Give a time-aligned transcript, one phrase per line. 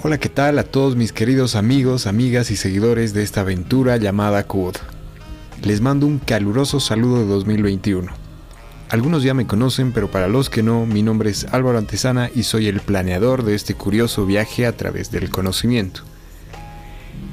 [0.00, 4.46] Hola, ¿qué tal a todos mis queridos amigos, amigas y seguidores de esta aventura llamada
[4.46, 4.76] CUD?
[5.64, 8.06] Les mando un caluroso saludo de 2021.
[8.90, 12.44] Algunos ya me conocen, pero para los que no, mi nombre es Álvaro Antesana y
[12.44, 16.02] soy el planeador de este curioso viaje a través del conocimiento.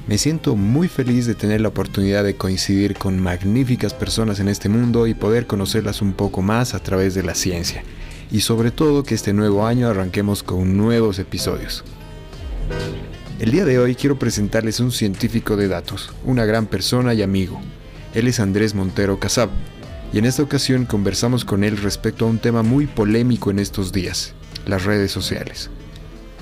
[0.08, 4.70] Me siento muy feliz de tener la oportunidad de coincidir con magníficas personas en este
[4.70, 7.84] mundo y poder conocerlas un poco más a través de la ciencia.
[8.32, 11.84] Y sobre todo que este nuevo año arranquemos con nuevos episodios.
[13.40, 17.62] El día de hoy quiero presentarles un científico de datos, una gran persona y amigo.
[18.14, 19.50] Él es Andrés Montero Casab,
[20.14, 23.92] y en esta ocasión conversamos con él respecto a un tema muy polémico en estos
[23.92, 24.34] días,
[24.66, 25.70] las redes sociales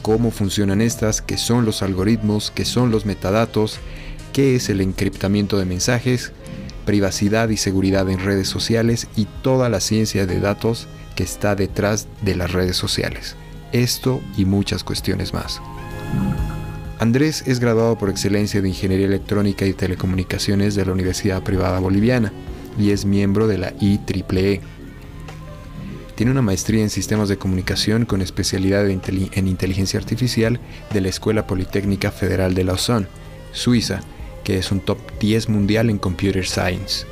[0.04, 3.80] cómo funcionan estas, qué son los algoritmos, qué son los metadatos,
[4.34, 6.34] qué es el encriptamiento de mensajes,
[6.86, 12.08] privacidad y seguridad en redes sociales y toda la ciencia de datos que está detrás
[12.22, 13.36] de las redes sociales.
[13.72, 15.62] Esto y muchas cuestiones más.
[17.00, 22.32] Andrés es graduado por excelencia de Ingeniería Electrónica y Telecomunicaciones de la Universidad Privada Boliviana
[22.80, 24.62] y es miembro de la IEEE,
[26.16, 30.60] tiene una maestría en sistemas de comunicación con especialidad en inteligencia artificial
[30.94, 33.08] de la Escuela Politécnica Federal de Lausanne,
[33.52, 34.02] Suiza,
[34.44, 37.08] que es un top 10 mundial en Computer Science,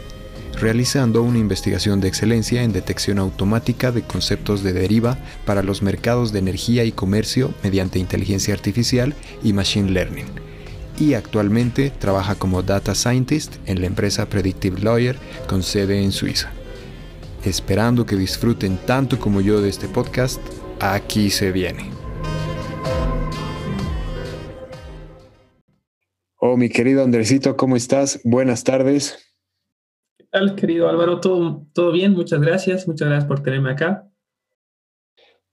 [0.60, 6.32] realizando una investigación de excelencia en detección automática de conceptos de deriva para los mercados
[6.32, 10.28] de energía y comercio mediante inteligencia artificial y machine learning.
[11.00, 16.52] Y actualmente trabaja como data scientist en la empresa Predictive Lawyer con sede en Suiza
[17.46, 20.42] esperando que disfruten tanto como yo de este podcast,
[20.80, 21.90] aquí se viene.
[26.38, 28.20] Oh, mi querido Andresito, ¿cómo estás?
[28.24, 29.31] Buenas tardes.
[30.32, 31.20] ¿Qué tal, querido Álvaro?
[31.20, 32.14] ¿Todo, todo bien?
[32.14, 32.88] Muchas gracias.
[32.88, 34.08] Muchas gracias por tenerme acá.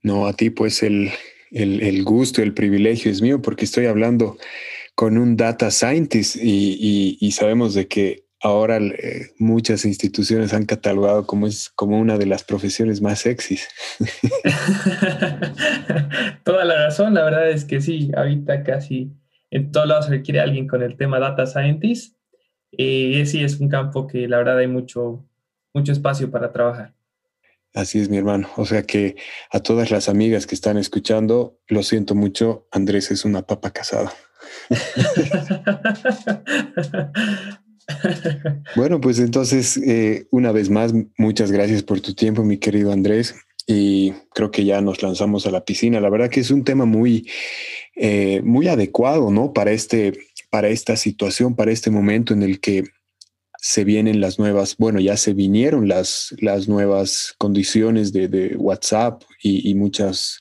[0.03, 1.11] No, a ti pues el,
[1.51, 4.37] el, el gusto, el privilegio es mío porque estoy hablando
[4.95, 11.27] con un data scientist y, y sabemos de que ahora eh, muchas instituciones han catalogado
[11.27, 13.67] como, es, como una de las profesiones más sexys.
[16.45, 19.11] Toda la razón, la verdad es que sí, ahorita casi
[19.51, 22.18] en todos lados se requiere alguien con el tema data scientist.
[22.71, 25.25] Y sí, es un campo que la verdad hay mucho,
[25.73, 26.95] mucho espacio para trabajar.
[27.75, 28.49] Así es, mi hermano.
[28.57, 29.17] O sea que
[29.51, 34.13] a todas las amigas que están escuchando, lo siento mucho, Andrés es una papa casada.
[38.77, 43.35] Bueno, pues entonces, eh, una vez más, muchas gracias por tu tiempo, mi querido Andrés.
[43.67, 46.01] Y creo que ya nos lanzamos a la piscina.
[46.01, 47.29] La verdad que es un tema muy,
[47.97, 49.53] eh, muy adecuado, ¿no?
[49.53, 50.13] Para este,
[50.51, 52.85] para esta situación, para este momento en el que
[53.61, 59.75] se vienen las nuevas, bueno, ya se vinieron las, las nuevas condiciones de, WhatsApp y,
[59.75, 60.41] muchas,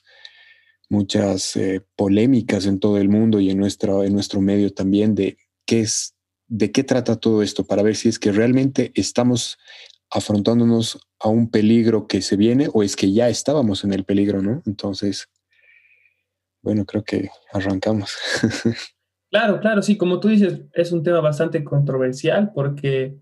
[0.88, 5.36] muchas eh, polémicas en todo el mundo y en, en nuestro medio también de
[5.66, 6.14] qué es
[6.48, 9.58] de qué trata todo esto para ver si es que realmente estamos
[10.10, 14.40] afrontándonos a un peligro que se viene o es que ya estábamos en el peligro,
[14.40, 14.62] ¿no?
[14.64, 15.28] Entonces,
[16.62, 18.16] bueno, creo que arrancamos.
[19.30, 23.18] Claro, claro, sí, como tú dices, es un tema bastante controversial porque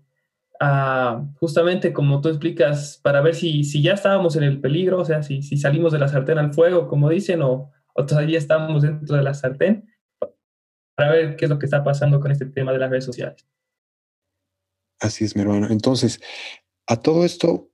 [0.59, 5.05] ah, justamente como tú explicas, para ver si, si ya estábamos en el peligro, o
[5.05, 8.83] sea, si, si salimos de la sartén al fuego, como dicen, o, o todavía estamos
[8.83, 9.89] dentro de la sartén,
[10.95, 13.45] para ver qué es lo que está pasando con este tema de las redes sociales.
[14.99, 15.67] Así es, mi hermano.
[15.69, 16.19] Entonces,
[16.87, 17.69] a todo esto,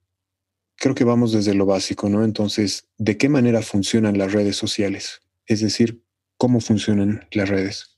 [0.76, 2.24] creo que vamos desde lo básico, ¿no?
[2.24, 5.22] Entonces, ¿de qué manera funcionan las redes sociales?
[5.46, 6.04] Es decir,
[6.38, 7.93] ¿cómo funcionan las redes?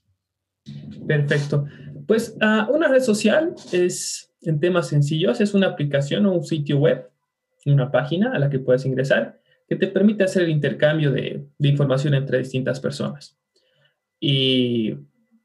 [1.06, 1.66] Perfecto.
[2.06, 6.78] Pues uh, una red social es, en temas sencillos, es una aplicación o un sitio
[6.78, 7.10] web,
[7.64, 11.68] una página a la que puedes ingresar que te permite hacer el intercambio de, de
[11.68, 13.36] información entre distintas personas.
[14.20, 14.94] Y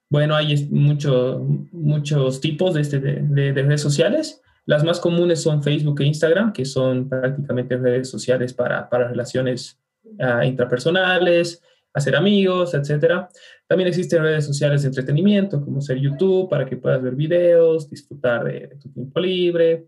[0.09, 1.39] bueno, hay mucho,
[1.71, 4.41] muchos tipos de, este, de, redes sociales.
[4.65, 9.79] Las más comunes son Facebook e Instagram, que son prácticamente redes sociales para, para relaciones
[10.03, 11.63] uh, intrapersonales,
[11.93, 13.27] hacer amigos, etc.
[13.71, 18.43] También existen redes sociales de entretenimiento, como ser YouTube, para que puedas ver videos, disfrutar
[18.43, 19.87] de, tu tiempo libre.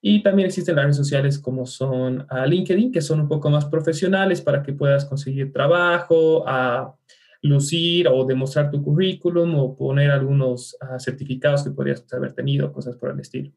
[0.00, 3.66] Y también existen las redes sociales como son uh, LinkedIn, que son un poco más
[3.66, 6.96] profesionales para que puedas conseguir trabajo, a
[7.42, 12.96] lucir o demostrar tu currículum o poner algunos ah, certificados que podrías haber tenido, cosas
[12.96, 13.52] por el estilo.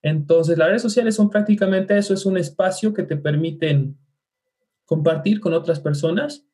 [0.00, 3.98] Entonces, las redes sociales son prácticamente eso, es un espacio que te permiten
[4.86, 6.46] compartir con otras personas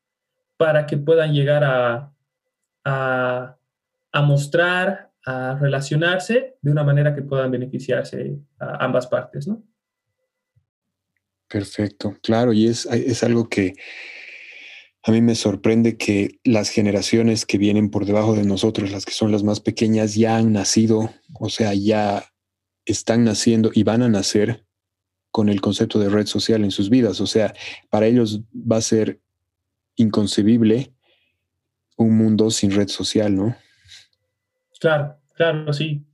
[0.56, 2.12] para que puedan llegar a,
[2.90, 9.62] a, mostrar, a relacionarse de una manera que puedan beneficiarse a ambas partes, ¿no?
[11.48, 13.74] Perfecto, claro, y es, es algo que
[15.02, 19.12] A mí me sorprende que las generaciones que vienen por debajo de nosotros, las que
[19.12, 22.24] son las más pequeñas, ya han nacido, o sea, ya
[22.84, 24.66] están naciendo y van a nacer
[25.30, 27.20] con el concepto de red social en sus vidas.
[27.20, 27.54] O sea,
[27.88, 29.20] para ellos va a ser
[29.96, 30.92] inconcebible
[32.04, 33.56] un mundo sin red social, ¿no?
[34.80, 36.04] Claro, claro, sí.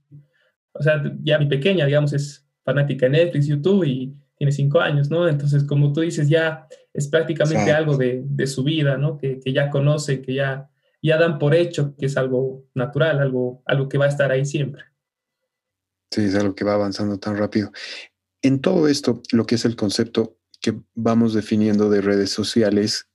[0.73, 5.11] O sea, ya mi pequeña, digamos, es fanática de Netflix, YouTube y tiene cinco años,
[5.11, 5.29] ¿no?
[5.29, 9.17] Entonces, como tú dices, ya es prácticamente algo de, de, su vida, ¿no?
[9.17, 10.69] Que, que, ya conoce, que ya,
[11.03, 14.45] ya dan por hecho que es algo natural, algo, algo que va a estar ahí
[14.45, 14.85] siempre.
[16.11, 17.71] Sí, es algo que va avanzando tan rápido.
[18.43, 23.09] En todo esto, lo que es el concepto que vamos definiendo de redes sociales,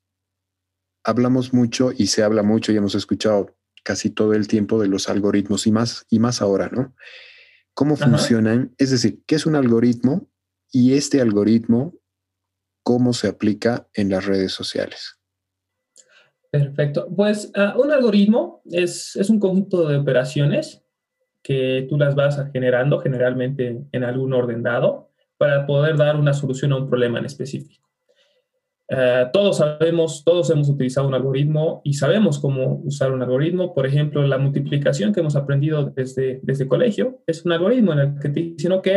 [1.03, 5.09] hablamos mucho y se habla mucho y hemos escuchado casi todo el tiempo de los
[5.09, 6.93] algoritmos y más, y más ahora, ¿no?
[7.73, 8.75] ¿Cómo funcionan?
[8.77, 10.29] Es decir, ¿qué es un algoritmo?
[10.71, 11.95] Y este algoritmo,
[12.83, 15.17] ¿cómo se aplica en las redes sociales?
[16.51, 17.07] Perfecto.
[17.15, 20.83] Pues uh, un algoritmo es, es, un conjunto de operaciones
[21.41, 26.73] que tú las vas generando generalmente en algún orden dado para poder dar una solución
[26.73, 27.89] a un problema en específico.
[28.91, 33.73] Uh, todos sabemos, todos hemos utilizado un algoritmo y sabemos cómo usar un algoritmo.
[33.73, 38.19] Por ejemplo, la multiplicación que hemos aprendido desde, desde colegio es un algoritmo en el
[38.19, 38.87] que te dicen, ok,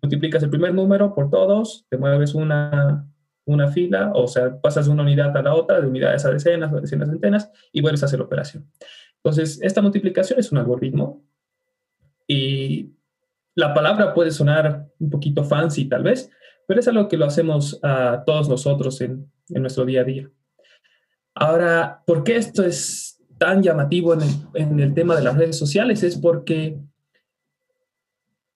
[0.00, 3.06] multiplicas el primer número por todos, te mueves una,
[3.44, 6.72] una fila, o sea, pasas de una unidad a la otra, de unidades a decenas,
[6.72, 8.70] de decenas a centenas, y vuelves a hacer la operación.
[9.16, 11.22] Entonces, esta multiplicación es un algoritmo
[12.26, 12.94] y
[13.54, 16.30] la palabra puede sonar un poquito fancy tal vez,
[16.70, 20.30] pero es algo que lo hacemos a todos nosotros en, en nuestro día a día.
[21.34, 25.58] Ahora, ¿por qué esto es tan llamativo en el, en el tema de las redes
[25.58, 26.04] sociales?
[26.04, 26.78] Es porque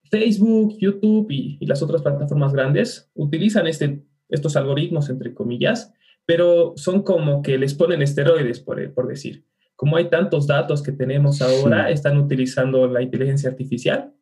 [0.04, 5.92] Facebook, YouTube y, y, las otras plataformas grandes utilizan este, estos algoritmos, entre comillas,
[6.24, 9.44] pero son como que les ponen esteroides, por, por decir.
[9.74, 11.94] Como hay tantos datos que tenemos ahora, sí.
[11.94, 14.14] están utilizando la inteligencia artificial.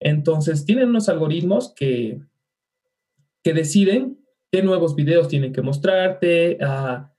[0.00, 2.22] Entonces, tienen unos algoritmos que,
[3.44, 4.18] que deciden
[4.50, 7.12] qué nuevos videos tienen que mostrarte, a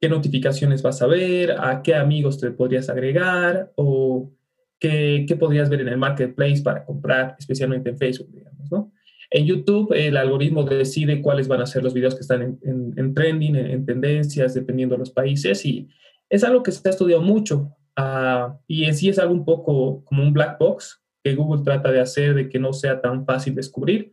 [0.00, 4.32] qué notificaciones vas a ver, a qué amigos te podrías agregar o
[4.78, 8.92] qué, qué podrías ver en el marketplace para comprar, especialmente en Facebook, digamos, ¿no?
[9.30, 12.94] En YouTube, el algoritmo decide cuáles van a ser los videos que están en, en,
[12.96, 15.88] en trending, en, en, tendencias, dependiendo de los países, y
[16.28, 17.74] es algo que se ha estudiado mucho.
[17.98, 21.90] Uh, y en sí es algo un poco como un black box que Google trata
[21.90, 24.12] de hacer de que no sea tan fácil descubrir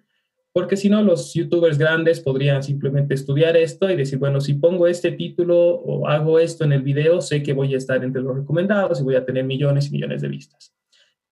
[0.51, 4.87] porque si no, los youtubers grandes podrían simplemente estudiar esto y decir, bueno, si pongo
[4.87, 8.35] este título o hago esto en el video, sé que voy a estar entre los
[8.35, 10.73] recomendados y voy a tener millones y millones de vistas.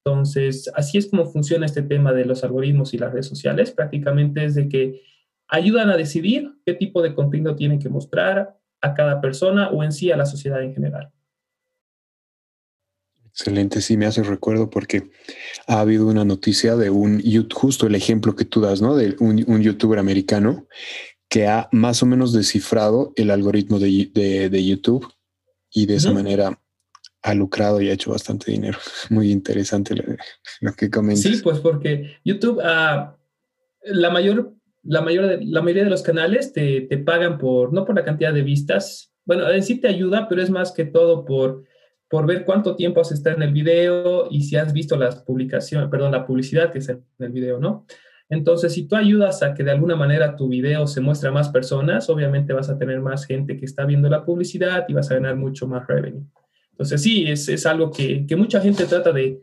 [0.05, 3.71] Entonces, así es como funciona este tema de los algoritmos y las redes sociales.
[3.71, 5.01] Prácticamente es de que
[5.49, 9.91] ayudan a decidir qué tipo de contenido tienen que mostrar a cada persona o en
[9.91, 11.11] sí a la sociedad en general.
[13.39, 15.11] Excelente, sí me hace recuerdo porque
[15.67, 17.21] ha habido una noticia de un,
[17.53, 18.95] justo el ejemplo que tú das, ¿no?
[18.95, 20.65] De un, un youtuber americano
[21.29, 25.07] que ha más o menos descifrado el algoritmo de, de, de YouTube
[25.69, 25.99] y de uh -huh.
[25.99, 26.59] esa manera
[27.21, 28.79] ha lucrado y ha hecho bastante dinero.
[29.11, 30.03] Muy interesante lo,
[30.61, 31.21] lo que comentas.
[31.21, 33.13] Sí, pues porque YouTube, uh,
[33.83, 37.93] la mayor, la mayor, la mayoría de los canales te, te pagan por, no por
[37.93, 41.65] la cantidad de vistas, bueno, en sí te ayuda, pero es más que todo por
[42.09, 45.89] por ver cuánto tiempo has estado en el video y si has visto las publicaciones,
[45.89, 47.85] perdón, la publicidad que es en el video, ¿no?
[48.29, 51.49] Entonces, si tú ayudas a que de alguna manera tu video se muestre a más
[51.49, 55.15] personas, obviamente vas a tener más gente que está viendo la publicidad y vas a
[55.15, 56.25] ganar mucho más revenue.
[56.71, 59.41] Entonces, sí, es, es algo que, que, mucha gente trata de,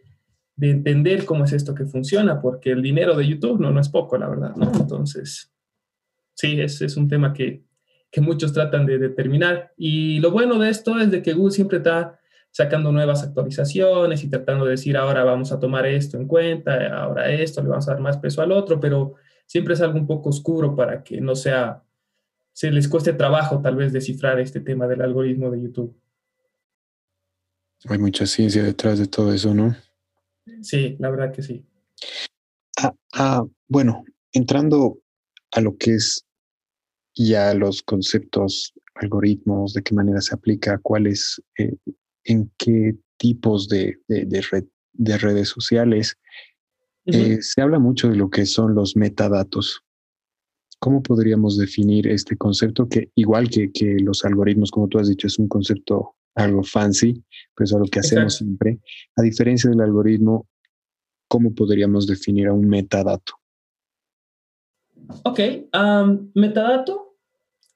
[0.54, 3.88] de, entender cómo es esto que funciona, porque el dinero de YouTube no, no es
[3.88, 4.70] poco, la verdad, ¿no?
[4.78, 5.50] Entonces,
[6.34, 7.64] sí, es, es un tema que,
[8.10, 9.72] que muchos tratan de determinar.
[9.76, 12.20] Y lo bueno de esto es de que Google siempre está
[12.54, 17.28] sacando nuevas actualizaciones y tratando de decir, ahora vamos a tomar esto en cuenta, ahora
[17.28, 20.28] esto, le vamos a dar más peso al otro, pero siempre es algo un poco
[20.28, 21.82] oscuro para que no sea,
[22.52, 26.00] se les cueste trabajo tal vez descifrar este tema del algoritmo de YouTube.
[27.88, 29.74] Hay mucha ciencia detrás de todo eso, ¿no?
[30.62, 31.66] Sí, la verdad que sí.
[32.80, 35.00] Ah, ah, bueno, entrando
[35.50, 36.24] a lo que es
[37.16, 41.74] ya los conceptos, algoritmos, de qué manera se aplica, cuál es eh,
[42.24, 46.16] en qué tipos de, de, de, red, de redes sociales.
[47.06, 47.16] Uh -huh.
[47.16, 49.82] eh, se habla mucho de lo que son los metadatos.
[50.78, 55.26] ¿Cómo podríamos definir este concepto que, igual que, que, los algoritmos, como tú has dicho,
[55.26, 58.44] es un concepto algo fancy, pues es algo que hacemos Exacto.
[58.44, 58.80] siempre?
[59.16, 60.46] A diferencia del algoritmo,
[61.28, 63.34] ¿cómo podríamos definir a un metadato?
[65.24, 65.40] Ok,
[65.72, 67.04] um, metadato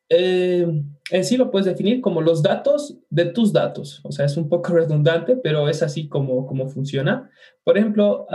[0.08, 0.66] eh,
[1.10, 4.00] en sí lo puedes definir como los datos de tus datos.
[4.04, 7.30] O sea, es un poco redundante, pero es así como, como funciona.
[7.64, 8.26] Por ejemplo,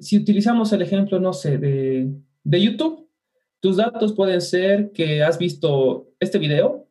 [0.00, 2.10] si utilizamos el ejemplo, no sé, de,
[2.42, 3.08] de YouTube,
[3.60, 6.86] tus datos pueden ser que has visto este video,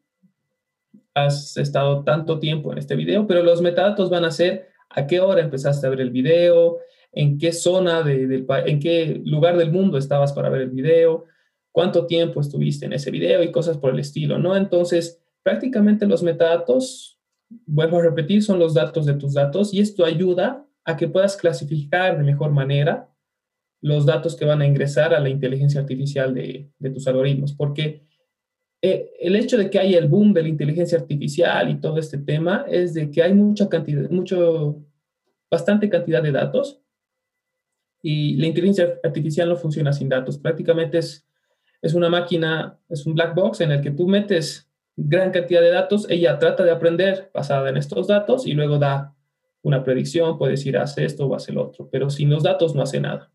[1.14, 5.20] has estado tanto tiempo en este video, pero los metadatos van a ser a qué
[5.20, 6.80] hora empezaste a ver el video,
[7.12, 11.26] en qué zona, de, del, en qué lugar del mundo estabas para ver el video,
[11.74, 14.56] cuánto tiempo estuviste en ese video y cosas por el estilo, ¿no?
[14.56, 17.20] Entonces, prácticamente los metadatos,
[17.66, 21.36] vuelvo a repetir, son los datos de tus datos y esto ayuda a que puedas
[21.36, 23.10] clasificar de mejor manera
[23.82, 28.06] los datos que van a ingresar a la inteligencia artificial de, tus algoritmos, porque
[28.82, 32.20] eh, el hecho de que haya el boom de la inteligencia artificial y todo este
[32.20, 34.86] tema es de que hay mucha cantidad, mucho,
[35.50, 36.82] bastante cantidad de datos
[38.02, 40.38] y la inteligencia artificial no funciona sin datos.
[40.38, 41.26] Prácticamente es,
[41.84, 45.70] es una máquina, es un black box en el que tú metes gran cantidad de
[45.70, 49.14] datos, ella trata de aprender basada en estos datos y luego da
[49.64, 52.82] una predicción, puede decir hace esto o hace lo otro, pero sin los datos no
[52.82, 53.32] hace nada.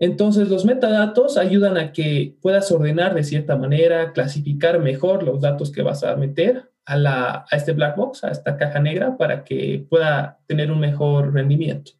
[0.00, 5.70] Entonces, los metadatos ayudan a que puedas ordenar de cierta manera, clasificar mejor los datos
[5.70, 9.44] que vas a meter a, la, a este black box, a esta caja negra, para
[9.44, 11.92] que pueda tener un mejor rendimiento.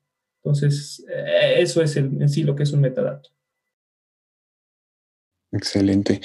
[0.42, 3.30] Entonces, eh, eso es en sí lo que es un metadato.
[5.52, 6.20] Excelente.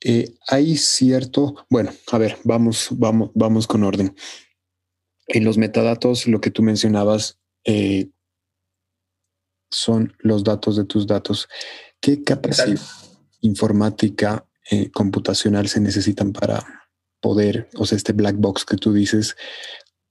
[0.00, 4.14] Eh, hay cierto, bueno, a ver, vamos, vamos, vamos con orden.
[5.26, 8.10] En los metadatos, lo que tú mencionabas eh,
[9.70, 11.48] son los datos de tus datos.
[12.00, 12.80] ¿Qué capacidad
[13.40, 14.44] informática
[14.92, 16.88] computacional se necesitan para
[17.20, 19.36] poder, o sea, este black box que tú dices,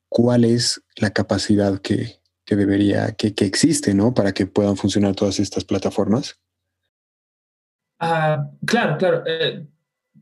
[0.10, 4.13] cuál es la capacidad que, que debería, que, que, existe, ¿no?
[4.13, 6.39] Para que puedan funcionar todas estas plataformas?
[8.00, 9.24] Ah, claro, claro.
[9.25, 9.66] Eh,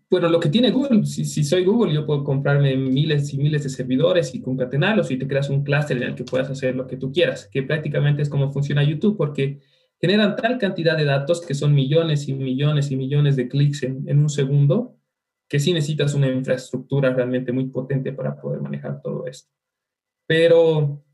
[0.09, 3.63] bueno, lo que tiene Google, si, si, soy Google, yo puedo comprarme miles y miles
[3.63, 6.87] de servidores y concatenarlos y te creas un clúster en el que puedas hacer lo
[6.87, 9.59] que tú quieras, que prácticamente es como funciona YouTube, porque
[9.99, 14.07] generan tal cantidad de datos que son millones y millones y millones de clics en,
[14.07, 14.97] en un segundo,
[15.47, 19.51] que sí necesitas una infraestructura realmente muy potente para poder manejar todo esto.
[20.27, 21.05] Pero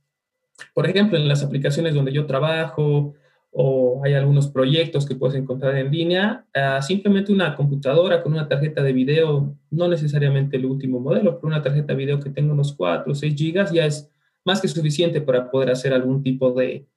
[0.74, 3.14] por ejemplo, en las aplicaciones donde yo trabajo
[3.52, 8.48] o hay algunos proyectos que puedes encontrar en línea, ah, simplemente una computadora con una
[8.48, 12.54] tarjeta de video, no necesariamente el último modelo, pero una tarjeta de video que tenga
[12.54, 14.10] unos 4 o 6 gigas ya es
[14.46, 16.88] más que suficiente para poder hacer algún tipo de,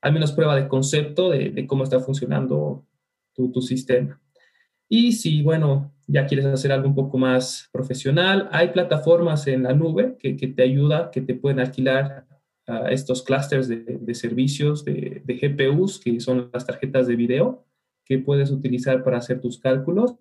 [0.00, 2.86] al menos prueba de concepto de, cómo está funcionando
[3.34, 4.20] tu, tu sistema.
[4.88, 9.72] Y si, bueno, ya quieres hacer algo un poco más profesional, hay plataformas en la
[9.72, 12.26] nube que, que te ayuda, que te pueden alquilar
[12.88, 17.64] estos clústeres de, servicios de, GPUs, que son las tarjetas de video
[18.04, 20.14] que puedes utilizar para hacer tus cálculos.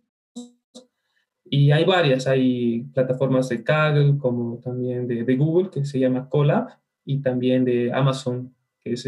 [1.45, 6.69] Y hay varias, hay plataformas de Kaggle, como también de, Google, que se llama Colab,
[7.05, 9.05] y también de Amazon, que es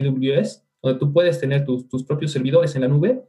[0.00, 3.24] AWS, donde tú puedes tener tus, tus propios servidores en la nube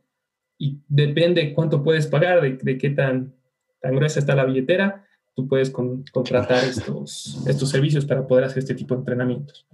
[0.57, 3.33] y depende cuánto puedes pagar, de, de qué tan,
[3.81, 8.75] tan gruesa está la billetera, tú puedes contratar estos, estos servicios para poder hacer este
[8.75, 9.65] tipo de entrenamientos.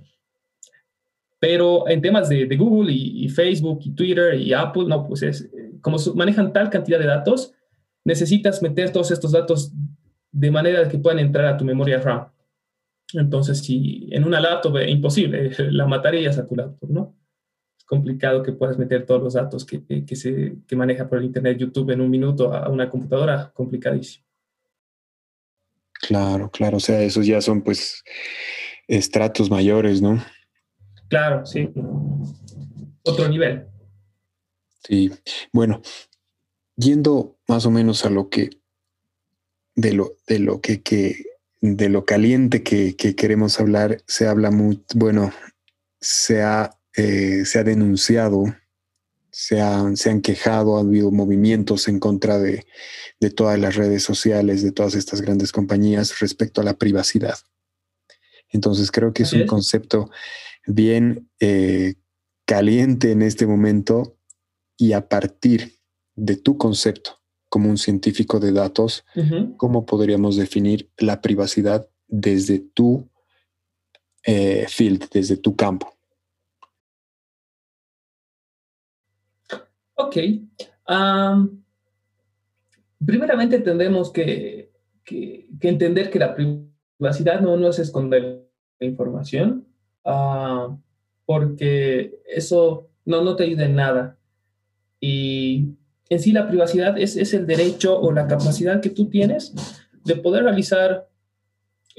[1.40, 5.50] Pero en temas de, Google y, Facebook y Twitter y Apple, no, pues es,
[5.82, 7.54] como manejan tal cantidad de datos,
[8.04, 9.72] necesitas meter todos estos datos
[10.32, 12.28] de manera que puedan entrar a tu memoria RAM.
[13.14, 17.16] Entonces, si en una laptop es imposible, la matarías a tu laptop, ¿no?
[17.78, 21.26] Es complicado que puedas meter todos los datos que, que, se, que maneja por el
[21.26, 24.29] Internet YouTube en un minuto a una computadora, complicadísimo.
[26.00, 28.04] Claro, claro, o sea, esos ya son pues
[28.88, 30.24] estratos mayores, ¿no?
[31.10, 31.70] Claro, sí.
[33.04, 33.68] Otro nivel.
[34.84, 35.12] Sí,
[35.52, 35.82] bueno,
[36.76, 38.50] yendo más o menos a lo que,
[39.76, 41.26] de lo, de lo que, que
[41.62, 45.34] de lo caliente que, que, queremos hablar, se habla muy, bueno,
[46.00, 48.46] se ha, eh, se ha denunciado
[49.40, 52.66] se han, se han quejado, ha habido movimientos en contra de,
[53.38, 57.38] todas las redes sociales, de todas estas grandes compañías respecto a la privacidad.
[58.50, 60.10] Entonces creo que es un concepto
[60.68, 61.96] bien eh,
[62.46, 64.18] caliente en este momento
[64.76, 65.80] y a partir
[66.16, 69.06] de tu concepto como un científico de datos,
[69.56, 73.10] ¿cómo podríamos definir la privacidad desde tu
[74.26, 75.98] eh, field, desde tu campo?
[80.00, 80.18] Ok.
[83.06, 84.72] primeramente tendremos que,
[85.62, 88.48] entender que la privacidad no, es esconder
[88.80, 89.68] la información,
[90.06, 90.78] ah,
[91.26, 94.18] porque eso no, no te ayuda en nada.
[95.02, 95.76] Y
[96.10, 99.54] en sí la privacidad es, es el derecho o la capacidad que tú tienes
[100.06, 101.10] de poder realizar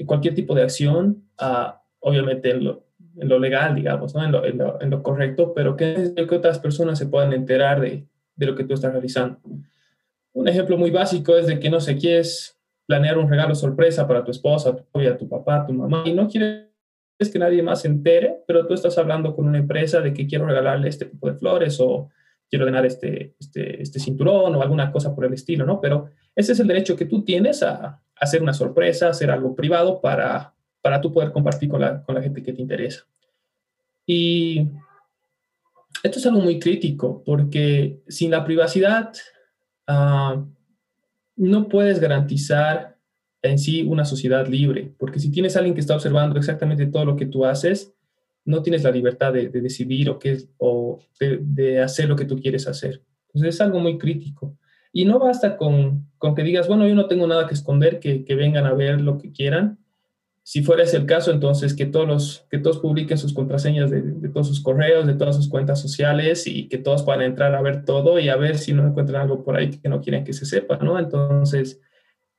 [0.07, 2.90] cualquier tipo de acción, ah, obviamente en lo,
[3.21, 4.25] en lo, legal, digamos, ¿no?
[4.25, 7.79] en, lo, en, lo, en, lo, correcto, pero que, que otras personas se puedan enterar
[7.79, 9.39] de, de, lo que tú estás realizando.
[10.33, 14.23] Un ejemplo muy básico es de que, no sé, quieres planear un regalo sorpresa para
[14.23, 16.67] tu esposa, tu novia, tu papá, tu mamá, y no quieres
[17.31, 20.47] que nadie más se entere, pero tú estás hablando con una empresa de que quiero
[20.47, 22.09] regalarle este tipo de flores o
[22.49, 25.79] quiero ganar este, este, este cinturón o alguna cosa por el estilo, ¿no?
[25.79, 29.99] Pero ese es el derecho que tú tienes a, hacer una sorpresa, hacer algo privado
[29.99, 33.05] para, para tú poder compartir con la, con la gente que te interesa.
[34.05, 34.67] Y
[36.03, 39.13] esto es algo muy crítico porque sin la privacidad
[39.87, 40.45] uh,
[41.35, 42.97] no puedes garantizar
[43.41, 47.15] en sí una sociedad libre, porque si tienes alguien que está observando exactamente todo lo
[47.15, 47.93] que tú haces,
[48.45, 52.25] no tienes la libertad de, de decidir o, qué, o de, de, hacer lo que
[52.25, 53.03] tú quieres hacer.
[53.27, 54.57] Entonces es algo muy crítico.
[54.93, 58.25] Y no basta con, con, que digas, bueno, yo no tengo nada que esconder, que,
[58.25, 59.79] que, vengan a ver lo que quieran.
[60.43, 64.01] Si fuera ese el caso, entonces que todos, los, que todos publiquen sus contraseñas de,
[64.29, 67.85] todos sus correos, de todas sus cuentas sociales y que todos puedan entrar a ver
[67.85, 70.45] todo y a ver si no encuentran algo por ahí que no quieren que se
[70.45, 70.97] sepa, ¿no?
[70.97, 71.79] Entonces,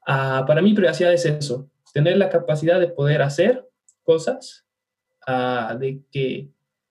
[0.09, 3.69] uh, para mí privacidad es eso, tener la capacidad de poder hacer
[4.03, 4.67] cosas,
[5.29, 6.51] uh, de que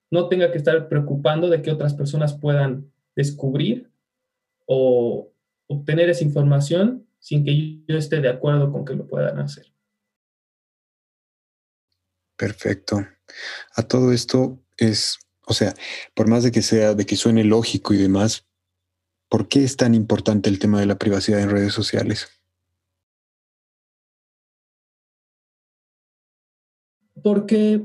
[0.10, 3.92] no tenga que estar preocupando de que otras personas puedan descubrir
[4.66, 5.32] o,
[5.72, 9.68] obtener esa información sin que yo esté de acuerdo con que lo puedan hacer.
[12.42, 13.06] Perfecto.
[13.76, 15.76] A todo esto es, o sea,
[16.16, 18.48] por más de que sea, de que suene lógico y demás,
[19.30, 22.30] ¿por qué es tan importante el tema de la privacidad en redes sociales?
[27.22, 27.84] Porque,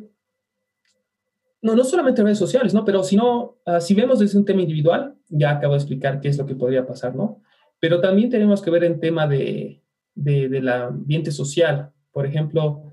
[1.60, 2.82] no, no solamente redes sociales, ¿no?
[2.86, 6.28] Pero si no, uh, si vemos desde un tema individual, ya acabo de explicar qué
[6.28, 7.42] es lo que podría pasar, ¿no?
[7.78, 9.82] Pero también tenemos que ver en tema de,
[10.14, 11.92] de, del ambiente social.
[12.10, 12.85] Por ejemplo,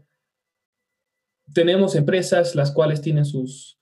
[1.52, 3.80] tenemos empresas las cuales tienen sus,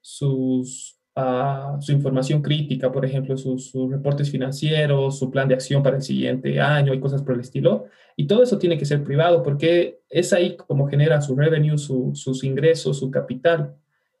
[0.00, 5.82] sus, uh, su información crítica, por ejemplo, sus, sus, reportes financieros, su plan de acción
[5.82, 7.86] para el siguiente año y cosas por el estilo.
[8.16, 12.12] Y todo eso tiene que ser privado porque es ahí como genera su revenue, su,
[12.14, 13.76] sus ingresos, su capital.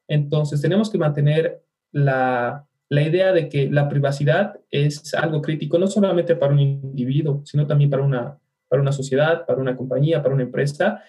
[0.08, 5.86] Entonces, tenemos que mantener la, la idea de que la privacidad es algo crítico no
[5.86, 10.34] solamente para un individuo, sino también para una, para una sociedad, para una compañía, para
[10.34, 11.02] una empresa,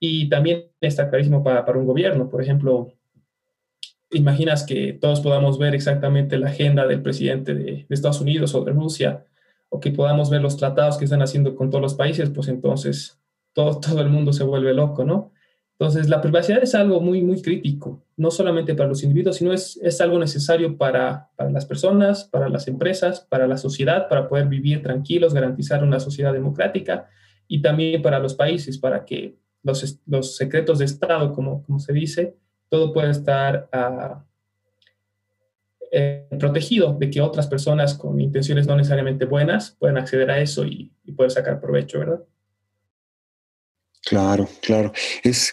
[0.00, 2.28] y también está clarísimo para, para un gobierno.
[2.28, 2.92] Por ejemplo,
[4.10, 8.64] imaginas que todos podamos ver exactamente la agenda del presidente de, de Estados Unidos o
[8.64, 9.24] de Rusia,
[9.68, 13.20] o que podamos ver los tratados que están haciendo con todos los países, pues entonces
[13.52, 15.32] todo, todo el mundo se vuelve loco, ¿no?
[15.80, 19.78] Entonces, la privacidad es algo muy, muy crítico, no solamente para los individuos, sino es,
[19.80, 24.48] es algo necesario para, para, las personas, para las empresas, para la sociedad, para poder
[24.48, 27.08] vivir tranquilos, garantizar una sociedad democrática
[27.46, 31.92] y también para los países, para que los, los secretos de Estado, como, como se
[31.92, 32.36] dice,
[32.68, 34.22] todo pueda estar uh,
[35.90, 40.64] eh, protegido de que otras personas con intenciones no necesariamente buenas puedan acceder a eso
[40.64, 42.24] y, y poder sacar provecho, ¿verdad?
[44.02, 44.92] Claro, claro.
[45.22, 45.52] Es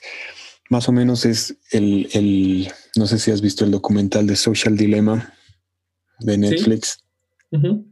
[0.70, 4.78] más o menos es el, el, no sé si has visto el documental de Social
[4.78, 5.34] Dilemma
[6.20, 7.00] de Netflix.
[7.52, 7.58] ¿Sí?
[7.58, 7.86] Uh -huh.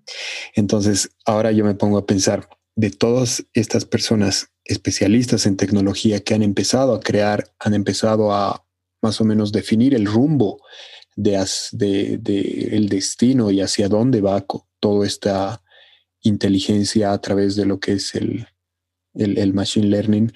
[0.56, 6.34] Entonces, ahora yo me pongo a pensar de todas estas personas especialistas en tecnología que
[6.34, 8.66] han empezado a crear, han empezado a
[9.02, 10.62] más o menos definir el rumbo
[11.16, 14.46] de, de, de el destino y hacia dónde va
[14.80, 15.62] toda esta
[16.22, 18.48] inteligencia a través de lo que es el,
[19.14, 20.32] el, el machine learning,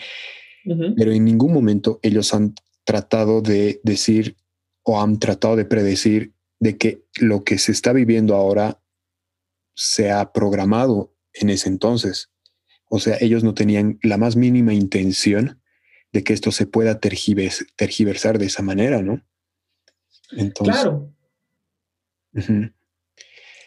[0.65, 0.93] uh -huh.
[0.97, 4.35] pero en ningún momento ellos han tratado de decir
[4.83, 8.81] o han tratado de predecir de que lo que se está viviendo ahora
[9.75, 12.29] se ha programado en ese entonces.
[12.89, 15.61] O sea, ellos no tenían la más mínima intención
[16.13, 19.21] de que esto se pueda tergivers tergiversar de esa manera, ¿no?
[20.31, 21.13] Entonces, claro.
[22.33, 22.73] Uh -huh.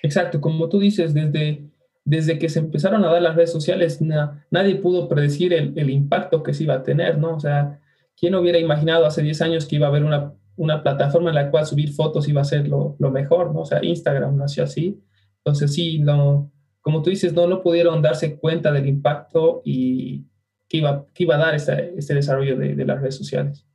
[0.02, 1.70] Exacto, como tú dices, desde
[2.04, 5.90] desde que se empezaron a dar las redes sociales, na, nadie pudo predecir el, el,
[5.90, 7.36] impacto que se iba a tener, ¿no?
[7.36, 7.78] O sea,
[8.16, 11.50] ¿quién hubiera imaginado hace 10 años que iba a haber una, una plataforma en la
[11.50, 13.60] cual subir fotos iba a ser lo, lo, mejor, ¿no?
[13.60, 15.00] O sea, Instagram nació así.
[15.38, 16.50] Entonces, sí, no,
[16.80, 20.24] como tú dices, no, no pudieron darse cuenta del impacto y
[20.68, 23.66] que iba, que iba a dar este, desarrollo de, de las redes sociales.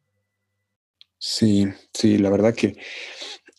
[1.17, 2.77] Sí, sí, la verdad que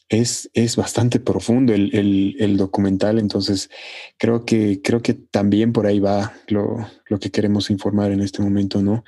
[0.09, 3.71] es, es bastante profundo el, el, el, documental, entonces
[4.19, 8.41] creo que, creo que también por ahí va lo, lo que queremos informar en este
[8.41, 9.05] momento, ¿no?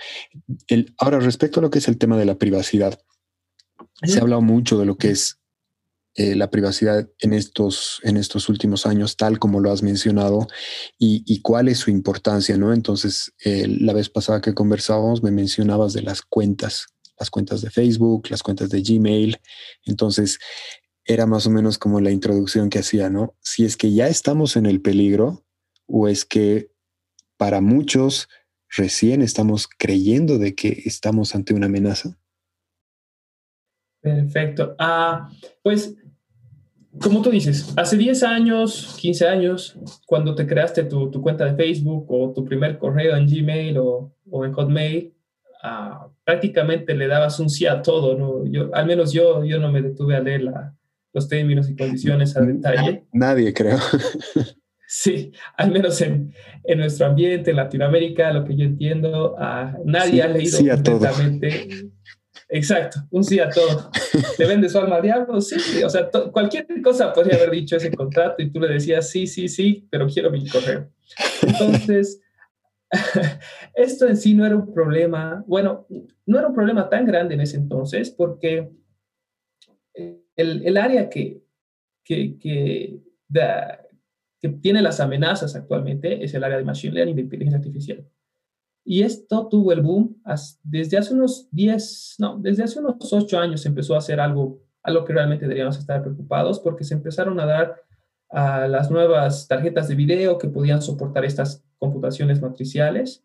[0.67, 3.01] El, ahora, respecto a lo que es el tema de la privacidad,
[4.03, 5.38] se ha hablado mucho de lo que es
[6.19, 10.49] eh, la privacidad en estos, en estos últimos años, tal como lo has mencionado,
[10.99, 12.73] y, cuál es su importancia, ¿no?
[12.73, 16.89] Entonces, eh, la vez pasada que conversábamos, me mencionabas de las cuentas,
[17.21, 19.37] las cuentas de Facebook, las cuentas de Gmail.
[19.85, 20.41] Entonces,
[21.05, 23.37] era más o menos como la introducción que hacía, ¿no?
[23.41, 25.47] Si es que ya estamos en el peligro
[25.87, 26.73] o es que
[27.37, 28.29] para muchos
[28.77, 32.19] recién estamos creyendo de que estamos ante una amenaza.
[34.01, 34.75] Perfecto.
[34.81, 35.31] Ah,
[35.63, 35.95] pues
[37.01, 42.07] como tú dices, hace 10 años, 15 años, cuando te creaste tu, cuenta de Facebook
[42.09, 44.13] o tu primer correo en Gmail o,
[44.45, 45.15] en Hotmail,
[45.63, 48.45] ah, prácticamente le dabas un sí a todo, ¿no?
[48.51, 50.43] Yo, al menos yo, yo no me detuve a leer
[51.13, 53.05] los términos y condiciones a detalle.
[53.13, 53.79] Nadie, creo.
[54.91, 56.33] Sí, al menos en,
[56.75, 60.71] nuestro ambiente, en Latinoamérica, lo que yo entiendo, ah, nadie ha leído sí
[62.51, 63.91] Exacto, un sí a todo.
[64.39, 65.41] ¿Le vende su alma al diablo?
[65.41, 69.27] Sí, o sea, cualquier cosa podría haber dicho ese contrato y tú le decías sí,
[69.27, 70.91] sí, sí, pero quiero mi correo.
[71.43, 72.23] Entonces,
[73.75, 75.87] esto en sí no era un problema, bueno,
[76.25, 78.71] no era un problema tan grande en ese entonces porque
[79.95, 81.43] el, el área que,
[82.03, 82.99] que, que,
[84.41, 88.07] que tiene las amenazas actualmente es el área de Machine Learning, de inteligencia artificial.
[88.91, 90.17] Y esto tuvo el boom
[90.63, 94.91] desde hace unos 10, no, desde hace unos 8 años empezó a hacer algo a
[94.91, 97.77] lo que realmente deberíamos estar preocupados porque se empezaron a dar
[98.31, 103.23] a las nuevas tarjetas de video que podían soportar estas computaciones matriciales.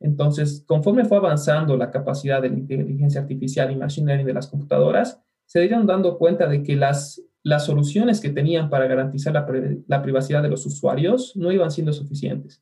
[0.00, 4.48] Entonces, conforme fue avanzando la capacidad de la inteligencia artificial y machine learning de las
[4.48, 9.46] computadoras, se dieron dando cuenta de que las, las soluciones que tenían para garantizar la,
[9.86, 12.60] la privacidad de los usuarios no iban siendo suficientes.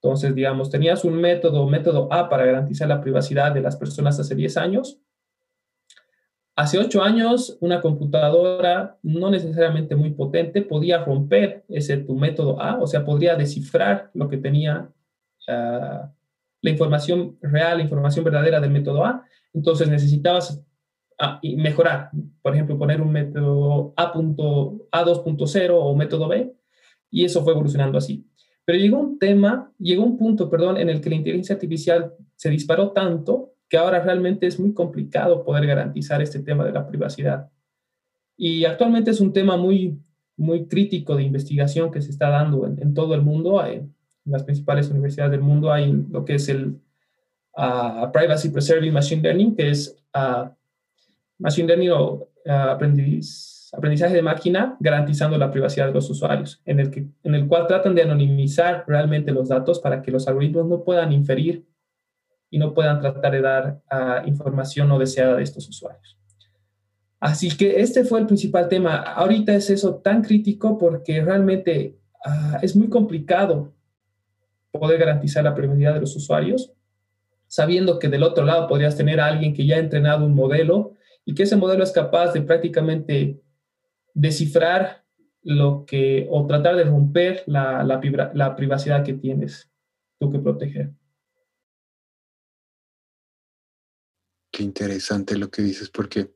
[0.00, 4.34] Entonces, digamos, tenías un método, método A para garantizar la privacidad de las personas hace
[4.34, 5.00] 10 años.
[6.54, 12.78] Hace 8 años, una computadora no necesariamente muy potente podía romper ese tu método A,
[12.80, 14.92] o sea, podría descifrar lo que tenía
[15.48, 16.12] ah,
[16.60, 19.24] la información real, la información verdadera del método A.
[19.52, 20.64] Entonces necesitabas
[21.18, 22.10] ah, mejorar,
[22.42, 24.12] por ejemplo, poner un método A.
[24.12, 26.54] A2.0 o método B,
[27.10, 28.24] y eso fue evolucionando así.
[28.68, 32.50] Pero llegó un tema, llegó un punto, perdón, en el que la inteligencia artificial se
[32.50, 37.50] disparó tanto que ahora realmente es muy complicado poder garantizar este tema de la privacidad.
[38.36, 39.98] Y actualmente es un tema muy,
[40.36, 43.64] muy crítico de investigación que se está dando en, todo el mundo.
[43.64, 43.90] en
[44.26, 46.78] las principales universidades del mundo hay lo que es el
[47.56, 50.46] ah, Privacy Preserving Machine Learning, que es uh,
[51.38, 56.80] Machine Learning o uh, aprendiz aprendizaje de máquina garantizando la privacidad de los usuarios, en
[56.80, 60.66] el, que, en el cual tratan de anonimizar realmente los datos para que los algoritmos
[60.66, 61.66] no puedan inferir
[62.50, 66.18] y no puedan tratar de dar uh, información no deseada de estos usuarios.
[67.20, 68.96] Así que este fue el principal tema.
[68.96, 73.74] Ahorita es eso tan crítico porque realmente uh, es muy complicado
[74.70, 76.72] poder garantizar la privacidad de los usuarios,
[77.46, 80.94] sabiendo que del otro lado podrías tener a alguien que ya ha entrenado un modelo
[81.24, 83.42] y que ese modelo es capaz de prácticamente
[84.18, 85.04] descifrar
[85.42, 89.70] lo que, o tratar de romper la, la, privacidad que tienes
[90.18, 90.92] tú que proteger.
[94.52, 96.34] Qué interesante lo que dices, porque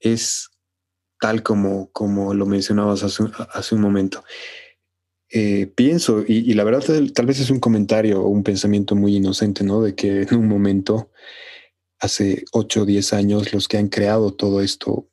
[0.00, 0.50] es
[1.20, 4.24] tal como, como lo mencionabas hace, un momento.
[5.30, 6.82] Eh, pienso, y, la verdad
[7.14, 9.80] tal, vez es un comentario o un pensamiento muy inocente, ¿no?
[9.80, 11.12] De que en un momento,
[12.00, 15.08] hace 8 o 10 años, los que han creado todo esto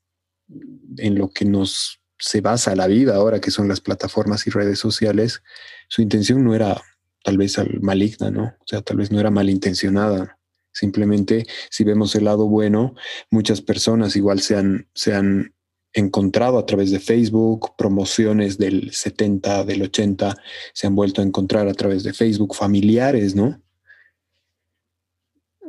[0.98, 4.80] en lo que nos se basa la vida ahora, que son las plataformas y redes
[4.80, 5.44] sociales,
[5.90, 6.82] su intención no era
[7.24, 8.44] tal vez maligna, ¿no?
[8.44, 10.40] O sea, tal vez no era malintencionada.
[10.72, 12.96] Simplemente, si vemos el lado bueno,
[13.30, 15.54] muchas personas igual se han, se han
[15.94, 20.36] encontrado a través de Facebook, promociones del 70, del 80,
[20.74, 23.62] se han vuelto a encontrar a través de Facebook, familiares, ¿no?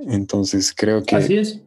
[0.06, 1.16] Entonces creo que...
[1.16, 1.60] Así es.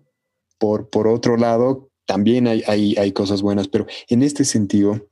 [0.58, 5.10] Por, por otro lado, también hay, hay, cosas buenas, pero en este sentido,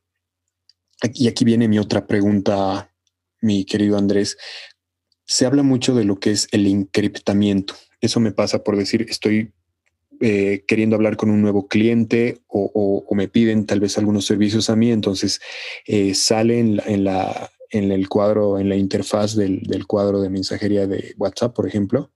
[1.14, 2.92] y aquí viene mi otra pregunta,
[3.42, 4.38] mi querido Andrés,
[5.26, 7.76] se habla mucho de lo que es el encriptamiento.
[8.00, 9.54] Eso me pasa por decir, estoy
[10.22, 14.76] eh, queriendo hablar con un nuevo cliente o, me piden tal vez algunos servicios a
[14.76, 15.40] mí, entonces
[15.86, 21.14] eh, sale en la, en, el cuadro, en la interfaz del, cuadro de mensajería de
[21.18, 22.12] WhatsApp, por ejemplo,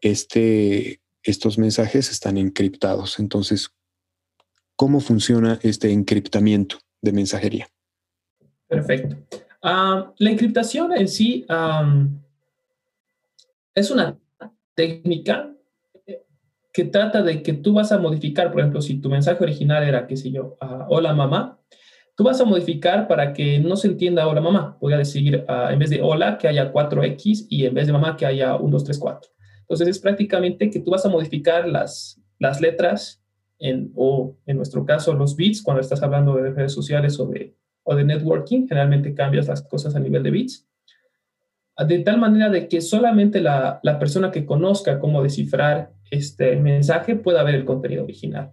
[0.00, 3.18] este, estos mensajes están encriptados.
[3.18, 3.70] Entonces,
[4.76, 7.68] ¿cómo funciona este encriptamiento de mensajería?
[8.68, 9.16] Perfecto.
[9.62, 11.44] Ah, la encriptación en sí
[13.74, 14.18] es una
[14.74, 15.52] técnica
[16.72, 20.06] que trata de que tú vas a modificar, por ejemplo, si tu mensaje original era,
[20.06, 20.56] qué sé yo,
[20.88, 21.58] hola mamá,
[22.14, 24.76] tú vas a modificar para que no se entienda hola mamá.
[24.80, 28.16] Voy a decir, en vez de hola, que haya 4X y en vez de mamá,
[28.16, 29.30] que haya 1, 2, 3, 4.
[29.66, 33.22] Entonces es prácticamente que tú vas a modificar las, las letras
[33.58, 37.54] en, o en nuestro caso los bits cuando estás hablando de redes sociales o de,
[37.82, 40.66] o de networking, generalmente cambias las cosas a nivel de bits
[41.84, 47.16] de tal manera de que solamente la, la, persona que conozca cómo descifrar este mensaje
[47.16, 48.52] pueda ver el contenido original.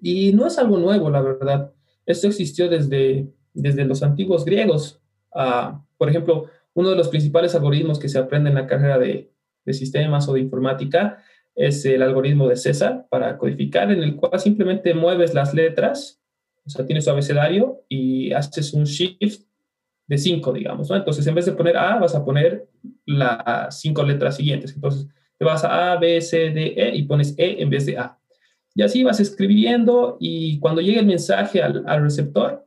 [0.00, 1.72] Y no es algo nuevo, la verdad.
[2.06, 5.00] Esto existió desde, desde los antiguos griegos.
[5.34, 9.30] Uh, por ejemplo, uno de los principales algoritmos que se aprende en la carrera de,
[9.68, 11.22] de sistemas o de informática
[11.54, 16.20] es el algoritmo de César para codificar, en el cual simplemente mueves las letras,
[16.64, 19.42] o sea, tienes su abecedario y haces un shift
[20.06, 20.96] de cinco, digamos, ¿no?
[20.96, 22.68] Entonces, en vez de poner A, vas a poner
[23.04, 24.72] las cinco letras siguientes.
[24.74, 27.98] Entonces, te vas a A, B, C, D, E y pones E en vez de
[27.98, 28.18] A.
[28.74, 32.64] Y así vas escribiendo y cuando llegue el mensaje al, al receptor,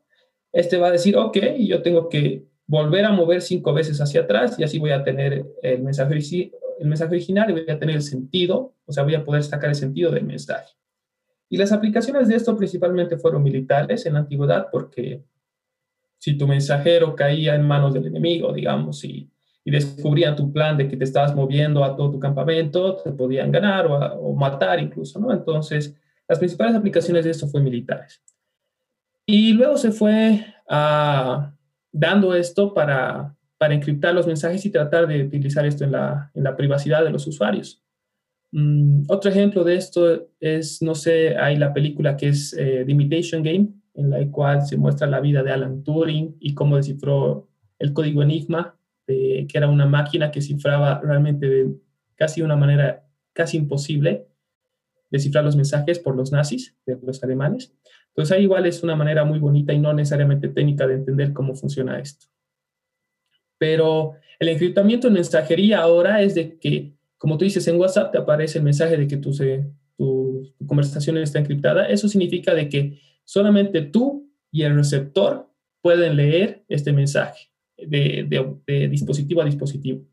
[0.52, 4.60] este va a decir, ok, yo tengo que volver a mover cinco veces hacia atrás
[4.60, 6.20] y así voy a tener el mensaje,
[6.82, 9.70] el mensaje original y voy a tener el sentido, o sea, voy a poder sacar
[9.70, 10.74] el sentido del mensaje.
[11.48, 15.24] Y las aplicaciones de esto principalmente fueron militares en la antigüedad porque
[16.17, 19.30] si tu mensajero caía en manos del enemigo, digamos, y,
[19.63, 23.52] y descubrían tu plan de que te estabas moviendo a todo tu campamento, te podían
[23.52, 25.32] ganar o, matar incluso, ¿no?
[25.32, 25.96] Entonces,
[26.28, 28.22] las principales aplicaciones de esto fue militares.
[29.26, 31.54] Y luego se fue ah,
[31.91, 36.43] dando esto para, para encriptar los mensajes y tratar de utilizar esto en la, en
[36.43, 37.80] la privacidad de los usuarios.
[38.52, 42.91] Mm, otro ejemplo de esto es, no sé, hay la película que es eh, The
[42.91, 47.50] Imitation Game, en la cual se muestra la vida de Alan Turing y cómo descifró
[47.78, 51.76] el código Enigma, que era una máquina que cifraba realmente de
[52.15, 54.26] casi una manera casi imposible
[55.12, 57.76] descifrar los mensajes por los nazis, de los alemanes.
[58.08, 61.54] Entonces ahí igual es una manera muy bonita y no necesariamente técnica de entender cómo
[61.54, 62.26] funciona esto.
[63.62, 68.17] Pero el encriptamiento en mensajería ahora es de que, como tú dices, en WhatsApp te
[68.17, 69.32] aparece el mensaje de que tu,
[69.97, 71.86] tu, conversación está encriptada.
[71.86, 75.47] Eso significa de que solamente tú y el receptor
[75.84, 78.28] pueden leer este mensaje de,
[78.89, 80.08] dispositivo a dispositivo.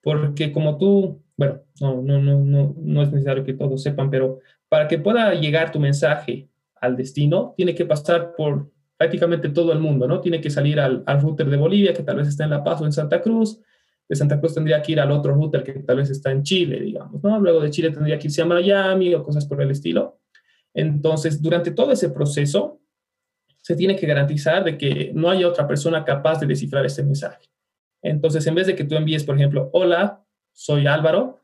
[0.00, 4.86] Porque como tú, bueno, no, no, no, no, es necesario que todos sepan, pero para
[4.86, 6.48] que pueda llegar tu mensaje
[6.80, 10.20] al destino, tiene que pasar por prácticamente todo el mundo, ¿no?
[10.20, 12.80] Tiene que salir al, al router de Bolivia, que tal vez está en La Paz
[12.80, 13.60] o en Santa Cruz.
[14.08, 16.80] De Santa Cruz tendría que ir al otro router que tal vez está en Chile,
[16.80, 17.38] digamos, ¿no?
[17.40, 20.20] Luego de Chile tendría que irse a Miami o cosas por el estilo.
[20.72, 22.80] Entonces, durante todo ese proceso,
[23.62, 27.48] se tiene que garantizar de que no haya otra persona capaz de descifrar ese mensaje.
[28.02, 31.40] Entonces, en vez de que tú envíes, por ejemplo, hola, soy Álvaro,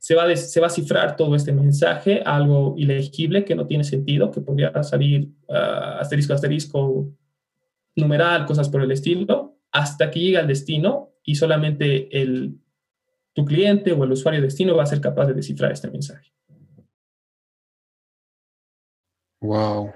[0.00, 3.84] se va, a, se va a cifrar todo este mensaje, algo ilegible que no tiene
[3.84, 7.12] sentido, que podría salir uh, asterisco, asterisco,
[7.96, 12.58] numeral, cosas por el estilo, hasta que llegue al destino y solamente el,
[13.34, 16.32] tu cliente o el usuario destino va a ser capaz de descifrar este mensaje.
[19.42, 19.92] Wow.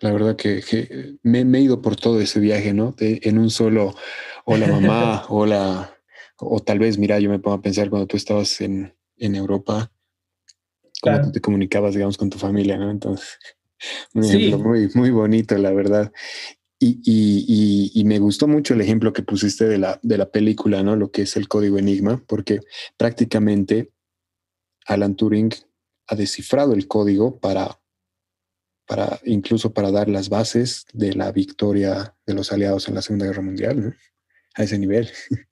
[0.00, 2.96] La verdad que, me, he ido por todo ese viaje, ¿no?
[2.98, 3.94] en un solo,
[4.44, 5.96] hola mamá, hola,
[6.38, 9.90] o tal vez, mira, yo me pongo a pensar cuando tú estabas en, Europa,
[11.00, 12.90] cómo tú te comunicabas, digamos, con tu familia, ¿no?
[12.90, 13.38] Entonces,
[14.14, 16.12] muy, muy bonito, la verdad.
[16.78, 20.94] Y, me gustó mucho el ejemplo que pusiste de la, de la película, ¿no?
[20.94, 22.60] Lo que es el código Enigma, porque
[22.96, 23.90] prácticamente
[24.86, 25.52] Alan Turing
[26.08, 27.80] ha descifrado el código para
[28.86, 33.26] para incluso para dar las bases de la victoria de los aliados en la Segunda
[33.26, 33.96] Guerra Mundial,
[34.54, 35.08] a ese nivel.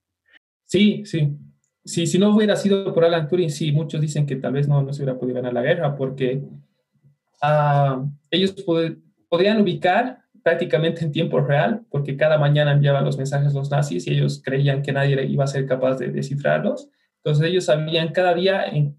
[0.66, 1.36] Sí, sí.
[1.84, 4.82] Sí, si no hubiera sido por Alan Turing, sí, muchos dicen que tal vez no,
[4.82, 6.42] no se hubiera podido ganar la guerra porque
[7.42, 8.54] uh, ellos
[9.28, 14.12] podrían ubicar prácticamente en tiempo real, porque cada mañana enviaban los mensajes los nazis y
[14.12, 16.88] ellos creían que nadie iba a ser capaz de descifrarlos.
[17.22, 18.96] Entonces ellos sabían cada día en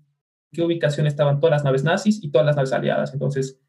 [0.51, 3.13] qué ubicación estaban todas las naves nazis y todas las naves aliadas.
[3.13, 3.59] Entonces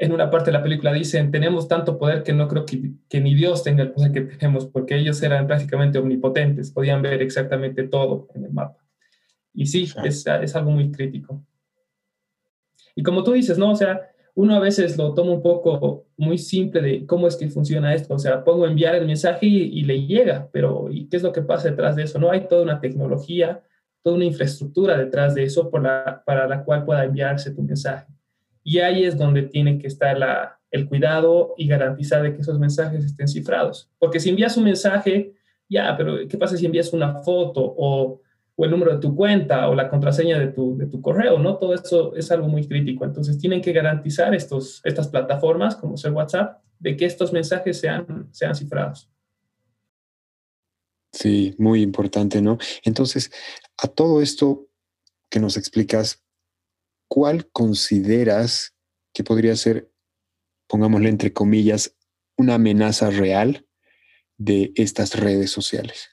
[0.00, 3.34] en una parte de la película dicen, tenemos tanto poder que no creo que, ni
[3.34, 8.28] Dios tenga el poder que tenemos, porque ellos eran prácticamente omnipotentes, podían ver exactamente todo
[8.34, 8.78] en el mapa.
[9.52, 11.44] Y sí, es, es, algo muy crítico.
[12.94, 13.72] Y como tú dices, ¿no?
[13.72, 14.00] O sea,
[14.36, 18.14] uno a veces lo toma un poco muy simple de cómo es que funciona esto.
[18.14, 21.42] O sea, pongo enviar el mensaje y, le llega, pero ¿y qué es lo que
[21.42, 22.20] pasa detrás de eso?
[22.20, 23.64] No hay toda una tecnología,
[24.04, 28.06] toda una infraestructura detrás de eso por la, para la cual pueda enviarse tu mensaje.
[28.68, 32.58] Y ahí es donde tiene que estar la, el cuidado y garantizar de que esos
[32.58, 33.90] mensajes estén cifrados.
[33.98, 35.32] Porque si envías un mensaje,
[35.70, 38.20] ya, pero ¿qué pasa si envías una foto o,
[38.56, 41.56] o el número de tu cuenta o la contraseña de tu, de tu correo, ¿no?
[41.56, 43.06] Todo eso es algo muy crítico.
[43.06, 48.28] Entonces tienen que garantizar estos, estas plataformas como ser WhatsApp de que estos mensajes sean,
[48.32, 49.10] sean cifrados.
[51.10, 52.58] Sí, muy importante, ¿no?
[52.84, 53.32] Entonces,
[53.78, 54.68] a todo esto
[55.30, 56.22] que nos explicas,
[57.08, 58.74] ¿cuál consideras
[59.12, 59.90] que podría ser,
[60.68, 61.96] pongámosle entre comillas,
[62.36, 63.66] una amenaza real
[64.36, 66.10] de estas redes sociales?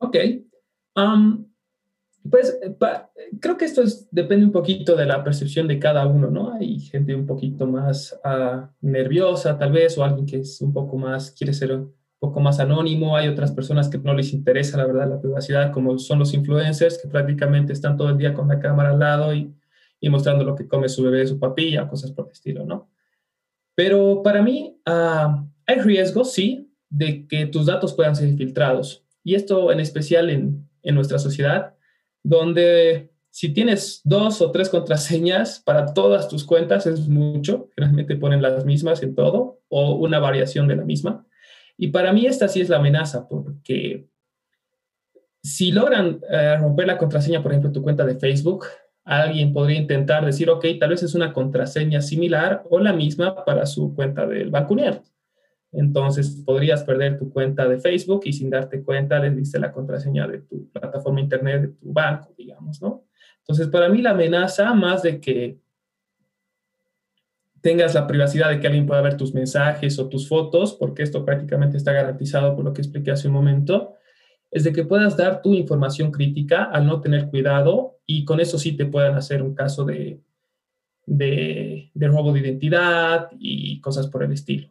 [0.00, 0.16] Ok.
[2.30, 2.58] pues
[3.40, 6.52] creo que esto es, depende un poquito de la percepción de cada uno, ¿no?
[6.52, 10.96] Hay gente un poquito más ah, nerviosa tal vez o alguien que es un poco
[10.96, 11.72] más, quiere ser
[12.18, 13.16] poco más anónimo.
[13.16, 16.98] Hay otras personas que no les interesa la verdad la privacidad, como son los influencers
[17.00, 19.54] que prácticamente están todo el día con la cámara al lado y,
[20.00, 22.90] y mostrando lo que come su bebé, su papilla, cosas por el estilo, ¿no?
[23.74, 29.34] Pero para mí ah, hay riesgo, sí, de que tus datos puedan ser filtrados y
[29.34, 31.74] esto en especial en, en nuestra sociedad,
[32.22, 38.42] donde si tienes dos o tres contraseñas para todas tus cuentas es mucho, generalmente ponen
[38.42, 41.26] las mismas en todo o una variación de la misma.
[41.78, 44.08] Y para mí esta sí es la amenaza, porque
[45.42, 48.66] si logran eh, romper la contraseña, por ejemplo, tu cuenta de Facebook,
[49.04, 53.64] alguien podría intentar decir, ok, tal vez es una contraseña similar o la misma para
[53.64, 54.76] su cuenta del Banco.
[55.70, 60.26] Entonces podrías perder tu cuenta de Facebook y sin darte cuenta le diste la contraseña
[60.26, 63.04] de tu plataforma internet de tu banco, digamos, ¿no?
[63.40, 65.58] Entonces para mí la amenaza, más de que
[67.60, 71.24] tengas la privacidad de que alguien pueda ver tus mensajes o tus fotos, porque esto
[71.24, 73.94] prácticamente está garantizado por lo que expliqué hace un momento,
[74.50, 78.58] es de que puedas dar tu información crítica al no tener cuidado y con eso
[78.58, 80.22] sí te puedan hacer un caso de,
[81.06, 84.68] de, de robo de identidad y cosas por el estilo.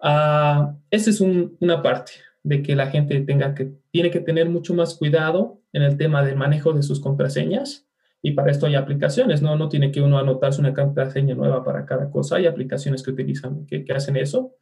[0.00, 4.74] Uh, esa es una parte de que la gente tenga que, tiene que tener mucho
[4.74, 7.87] más cuidado en el tema del manejo de sus contraseñas.
[8.20, 9.56] Y para esto hay aplicaciones, ¿no?
[9.56, 12.36] No tiene que uno anotarse una contraseña nueva para cada cosa.
[12.36, 14.56] Hay aplicaciones que utilizan, que, hacen eso.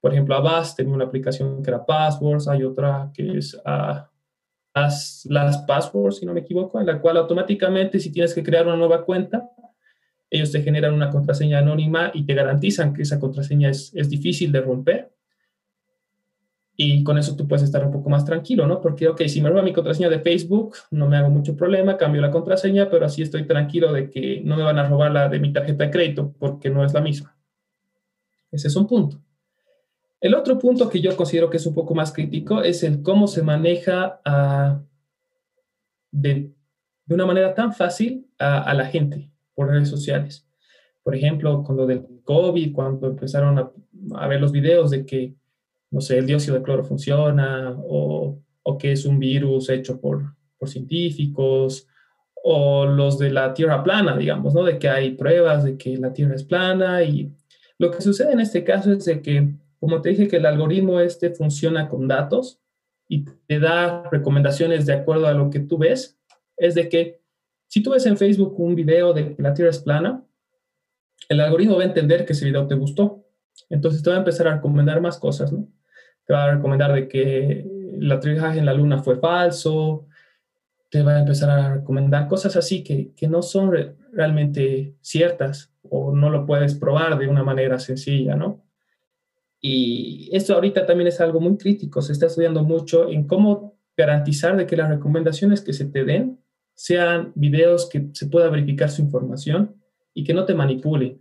[0.00, 4.00] Por ejemplo, Avast tenía una aplicación que era Passwords, hay otra que es uh,
[4.74, 8.66] las, las Passwords, si no me equivoco, en la cual automáticamente si tienes que crear
[8.66, 9.50] una nueva cuenta,
[10.30, 14.52] ellos te generan una contraseña anónima y te garantizan que esa contraseña es, es difícil
[14.52, 15.12] de romper.
[16.82, 18.80] Y con eso tú puedes estar un poco más tranquilo, ¿no?
[18.80, 22.22] Porque, ok, si me roba mi contraseña de Facebook, no me hago mucho problema, cambio
[22.22, 25.40] la contraseña, pero así estoy tranquilo de que no me van a robar la de
[25.40, 27.36] mi tarjeta de crédito porque no es la misma.
[28.50, 29.22] Ese es un punto.
[30.22, 33.26] El otro punto que yo considero que es un poco más crítico es el cómo
[33.26, 34.80] se maneja ah,
[36.10, 36.50] de,
[37.04, 40.48] de, una manera tan fácil a, a la gente por redes sociales.
[41.02, 43.70] Por ejemplo, con lo del COVID, cuando empezaron
[44.14, 45.34] a, ver los videos de que,
[45.90, 50.34] no sé, el dióxido de cloro funciona o, o que es un virus hecho por,
[50.58, 51.86] por científicos,
[52.42, 54.64] o los de la Tierra plana, digamos, ¿no?
[54.64, 57.32] De que hay pruebas de que la Tierra es plana y
[57.78, 61.00] lo que sucede en este caso es de que, como te dije, que el algoritmo
[61.00, 62.60] este funciona con datos
[63.08, 66.18] y te da recomendaciones de acuerdo a lo que tú ves,
[66.56, 67.20] es de que
[67.66, 70.24] si tú ves en Facebook un video de que la Tierra es plana,
[71.28, 73.24] el algoritmo va a entender que ese video te gustó.
[73.68, 75.68] Entonces te va a empezar a recomendar más cosas, ¿no?
[76.30, 77.66] Te va a recomendar de que
[77.98, 80.06] el aterrizaje en la Luna fue falso,
[80.88, 83.72] te va a empezar a recomendar cosas así que, que no son
[84.12, 88.62] realmente ciertas o no lo puedes probar de una manera sencilla, ¿no?
[89.60, 94.56] Y esto ahorita también es algo muy crítico, se está estudiando mucho en cómo garantizar
[94.56, 96.38] de que las recomendaciones que se te den
[96.74, 99.82] sean videos que se pueda verificar su información
[100.14, 101.20] y que no te manipulen.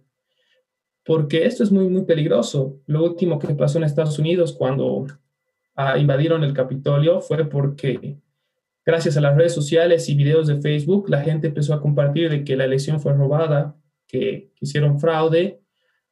[1.10, 2.84] Porque esto es muy, muy peligroso.
[2.86, 5.08] Lo último que pasó en Estados Unidos cuando
[5.74, 8.20] ah, invadieron el Capitolio fue porque
[8.86, 12.44] gracias a las redes sociales y videos de Facebook, la gente empezó a compartir de
[12.44, 15.60] que la elección fue robada, que, hicieron fraude,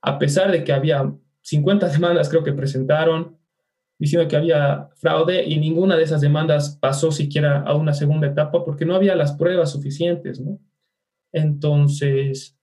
[0.02, 3.38] a pesar de que había 50 demandas creo que presentaron,
[4.00, 8.65] diciendo que había fraude y ninguna de esas demandas pasó siquiera a una segunda etapa
[8.65, 10.60] porque no había las pruebas suficientes, ¿no?
[11.32, 12.57] Entonces,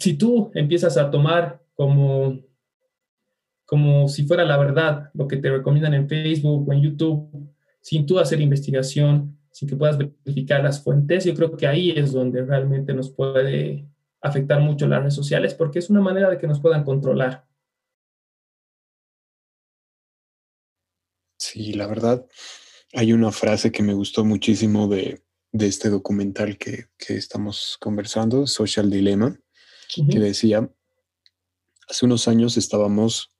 [0.00, 2.40] si tú empiezas a tomar como,
[3.66, 8.06] como si fuera la verdad lo que te recomiendan en Facebook o en YouTube, sin
[8.06, 12.42] tú hacer investigación, sin que puedas verificar las fuentes, yo creo que ahí es donde
[12.44, 13.86] realmente nos puede
[14.22, 17.46] afectar mucho las redes sociales porque es una manera de que nos puedan controlar.
[21.38, 22.26] Sí, la verdad,
[22.92, 25.22] hay una frase que me gustó muchísimo de,
[25.52, 29.38] este documental que, estamos conversando, Social Dilemma,
[29.94, 30.70] que decía,
[31.88, 33.32] hace unos años estábamos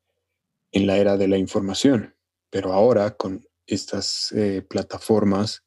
[0.72, 2.14] en la era de la información,
[2.50, 5.64] pero ahora con estas eh, plataformas,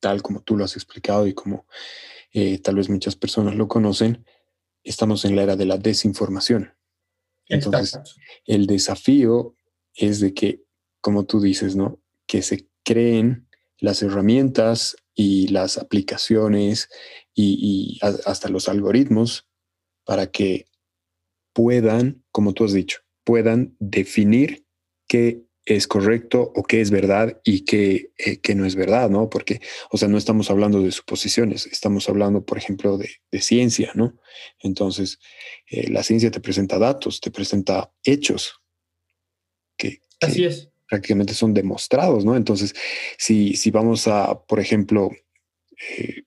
[0.00, 1.66] tal como tú lo has explicado y como
[2.32, 4.26] eh, tal vez muchas personas lo conocen,
[4.82, 6.74] estamos en la era de la desinformación.
[7.48, 7.98] Entonces,
[8.46, 9.54] el desafío
[9.94, 10.64] es de que,
[11.00, 12.00] como tú dices, ¿no?
[12.26, 13.48] Que se creen
[13.78, 16.88] las herramientas y las aplicaciones
[17.34, 19.46] y, hasta los algoritmos
[20.04, 20.66] para que
[21.52, 24.66] puedan, como tú has dicho, puedan definir
[25.08, 29.30] qué es correcto o qué es verdad y qué, eh, no es verdad, ¿no?
[29.30, 33.08] Porque, o sea, no estamos hablando de suposiciones, estamos hablando, por ejemplo, de,
[33.40, 34.18] ciencia, ¿no?
[34.60, 35.18] Entonces,
[35.70, 38.60] eh, la ciencia te presenta datos, te presenta hechos
[39.76, 40.70] que, Así es.
[40.88, 42.36] prácticamente son demostrados, ¿no?
[42.36, 42.74] Entonces,
[43.18, 45.10] si, si vamos a, por ejemplo,
[45.98, 46.24] eh,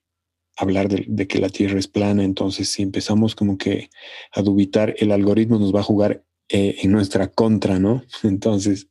[0.58, 3.90] hablar de, que la Tierra es plana, entonces si empezamos como que
[4.32, 8.02] a dubitar, el algoritmo nos va a jugar eh, en nuestra contra, ¿no?
[8.24, 8.88] Entonces,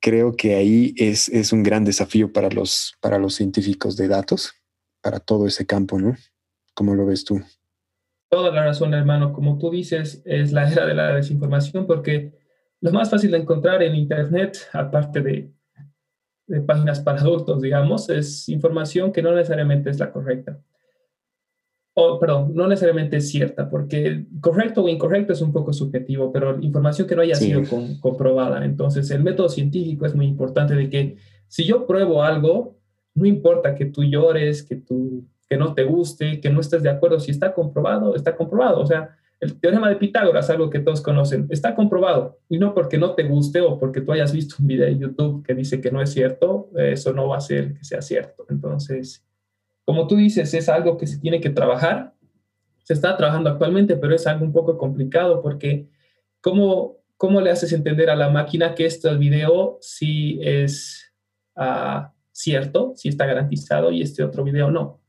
[0.00, 4.54] creo que ahí es, es, un gran desafío para los, para los científicos de datos,
[5.00, 6.16] para todo ese campo, ¿no?
[6.74, 7.40] ¿Cómo lo ves tú?
[8.28, 9.32] Toda la razón, hermano.
[9.32, 12.32] Como tú dices, es la era de la desinformación porque
[12.80, 15.52] lo más fácil de encontrar en Internet, aparte de
[16.52, 20.60] de páginas para adultos, digamos, es información que no necesariamente es la correcta.
[21.94, 26.60] O, perdón, no necesariamente es cierta, porque correcto o incorrecto es un poco subjetivo, pero
[26.60, 27.62] información que no haya sido
[28.00, 28.64] comprobada.
[28.64, 31.16] Entonces, el método científico es muy importante de que
[31.48, 32.76] si yo pruebo algo,
[33.14, 36.90] no importa que tú llores, que, tú, que no te guste, que no estés de
[36.90, 38.80] acuerdo, si está comprobado, está comprobado.
[38.80, 42.38] O sea, el teorema de Pitágoras, algo que todos conocen, está comprobado.
[42.48, 45.44] Y no porque no te guste o porque tú hayas visto un video de YouTube
[45.44, 48.46] que dice que no es cierto, eso no va a ser que sea cierto.
[48.48, 49.26] Entonces,
[49.84, 52.14] como tú dices, es algo que se tiene que trabajar.
[52.84, 55.88] Se está trabajando actualmente, pero es algo un poco complicado porque
[56.40, 61.12] ¿cómo, cómo le haces entender a la máquina que este video sí es
[61.56, 65.00] ah, cierto, sí está garantizado y este otro video no?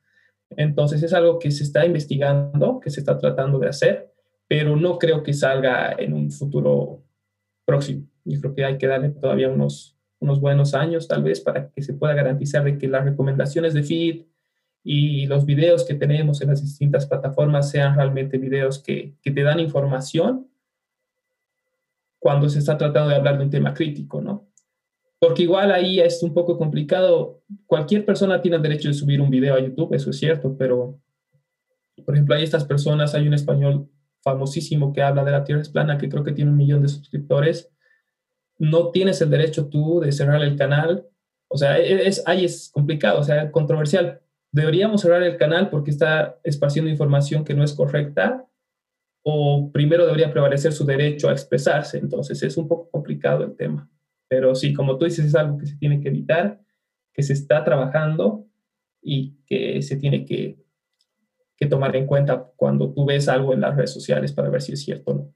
[0.49, 4.12] Entonces es algo que se está investigando, que se está tratando de hacer
[4.53, 7.01] pero no creo que salga en un futuro
[7.65, 8.05] próximo.
[8.23, 11.81] Yo creo que hay que darle todavía unos, unos buenos años tal vez para que
[11.81, 14.25] se pueda garantizar de que las recomendaciones de feed
[14.83, 19.41] y los videos que tenemos en las distintas plataformas sean realmente videos que, que te
[19.41, 20.47] dan información
[22.19, 24.51] cuando se está tratando de hablar de un tema crítico, ¿no?
[25.17, 27.41] Porque igual ahí es un poco complicado.
[27.65, 31.01] Cualquier persona tiene el derecho de subir un video a YouTube, eso es cierto, pero,
[32.05, 33.89] por ejemplo, hay estas personas, hay un español
[34.23, 36.87] famosísimo que habla de la Tierra es plana, que creo que tiene un millón de
[36.87, 37.69] suscriptores,
[38.57, 41.07] no tienes el derecho tú de cerrar el canal.
[41.47, 44.21] O sea, e-, es, ahí es complicado, o sea, controversial.
[44.51, 48.47] Deberíamos cerrar el canal porque está esparciendo información que no es correcta
[49.23, 51.97] o primero debería prevalecer su derecho a expresarse.
[51.97, 53.89] Entonces es un poco complicado el tema.
[54.27, 56.61] Pero sí, como tú dices, es algo que se tiene que evitar,
[57.13, 58.45] que se está trabajando
[59.01, 60.62] y que se tiene que
[61.57, 64.73] que tomar en cuenta cuando tú ves algo en las redes sociales para ver si
[64.73, 65.33] es cierto o no.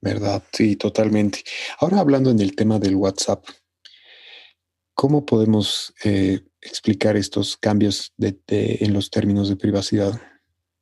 [0.00, 0.42] ¿Verdad?
[0.52, 1.44] Sí, totalmente.
[1.78, 3.44] Ahora hablando en el tema del WhatsApp,
[4.94, 10.20] ¿cómo podemos eh, explicar estos cambios en los términos de privacidad?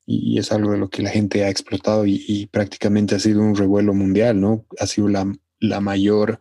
[0.06, 3.54] Y, es algo de lo que la gente ha explotado y, prácticamente ha sido un
[3.54, 4.66] revuelo mundial, ¿no?
[4.78, 6.40] Ha sido la, mayor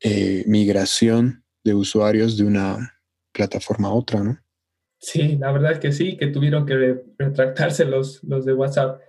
[0.00, 3.02] eh, migración de usuarios de una
[3.32, 4.38] plataforma a otra, ¿no?
[4.98, 9.00] Sí, la verdad que sí, que tuvieron que retractarse los, los de WhatsApp.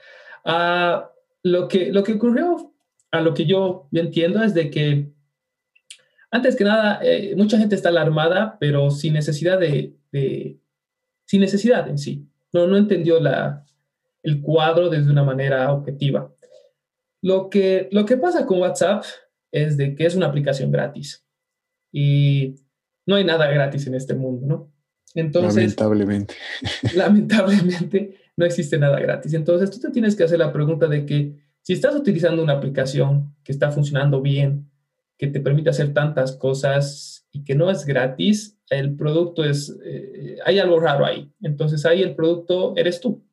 [0.45, 1.11] Ah,
[1.43, 2.73] lo, que, lo que ocurrió,
[3.11, 5.11] a lo que yo entiendo, es de que,
[6.31, 9.95] antes que nada, eh, mucha gente está alarmada, pero sin necesidad de,
[11.25, 12.27] sin necesidad en sí.
[12.53, 13.65] No, no entendió la,
[14.21, 16.31] el cuadro desde una manera objetiva.
[17.21, 19.03] Lo que, lo que pasa con WhatsApp
[19.51, 21.25] es de que es una aplicación gratis
[21.91, 22.55] y
[23.07, 24.78] no hay nada gratis en este mundo, ¿no?
[25.15, 26.35] Entonces, lamentablemente.
[26.95, 29.33] Lamentablemente no existe nada gratis.
[29.33, 33.35] Entonces tú te tienes que hacer la pregunta de que si estás utilizando una aplicación
[33.43, 34.69] que está funcionando bien,
[35.17, 40.37] que te permite hacer tantas cosas y que no es gratis, el producto es, eh,
[40.45, 41.31] hay algo raro ahí.
[41.41, 43.23] Entonces ahí el producto eres tú.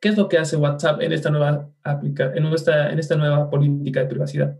[0.00, 3.48] ¿Qué es lo que hace WhatsApp en esta nueva, aplica en esta, en esta nueva
[3.48, 4.58] política de privacidad?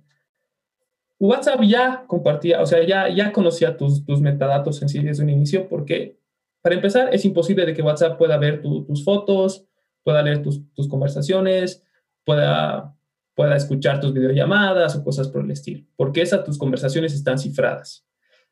[1.18, 5.30] WhatsApp ya compartía, o sea, ya, ya conocía tus, tus metadatos en sí desde un
[5.30, 6.18] inicio, porque
[6.66, 9.64] para empezar, es imposible de que WhatsApp pueda ver tus fotos,
[10.02, 11.84] pueda leer tus, tus, conversaciones,
[12.24, 12.92] pueda,
[13.36, 18.04] pueda escuchar tus videollamadas o cosas por el estilo, porque esas tus conversaciones están cifradas.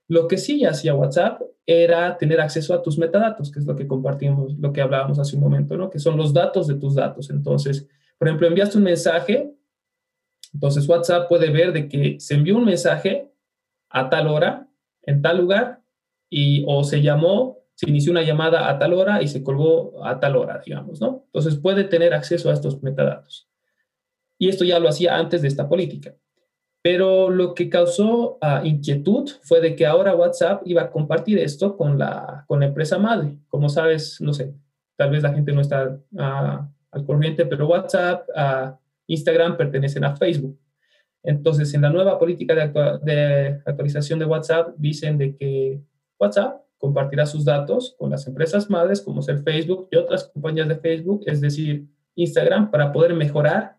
[0.07, 3.89] Lo que sí hacía WhatsApp era tener acceso a tus metadatos, que es lo que
[3.89, 5.91] compartimos, lo que hablábamos hace un momento, ¿no?
[5.91, 7.31] Que son los datos de tus datos.
[7.31, 9.54] Entonces, por ejemplo, enviaste un mensaje
[10.55, 13.31] Entonces WhatsApp puede ver de que se envió un mensaje
[13.91, 14.69] a tal hora,
[15.03, 15.83] en tal lugar,
[16.31, 20.21] y o se llamó, se inició una llamada a tal hora y se colgó a
[20.21, 21.25] tal hora, digamos, ¿no?
[21.27, 23.49] Entonces puede tener acceso a estos metadatos.
[24.39, 26.15] Y esto ya lo hacía antes de esta política.
[26.83, 31.77] Pero lo que causó ah, inquietud fue de que ahora WhatsApp iba a compartir esto
[31.77, 33.39] con la, con la empresa madre.
[33.49, 34.55] Como sabes, no sé,
[34.97, 38.77] tal vez la gente no está ah, al corriente, pero WhatsApp, uh,
[39.07, 40.59] Instagram pertenecen a Facebook.
[41.23, 45.81] Entonces, en la nueva política de, actualización de WhatsApp, dicen de que
[46.19, 50.77] WhatsApp compartirá sus datos con las empresas madres como ser Facebook y otras compañías de
[50.77, 53.79] Facebook, es decir, Instagram, para poder mejorar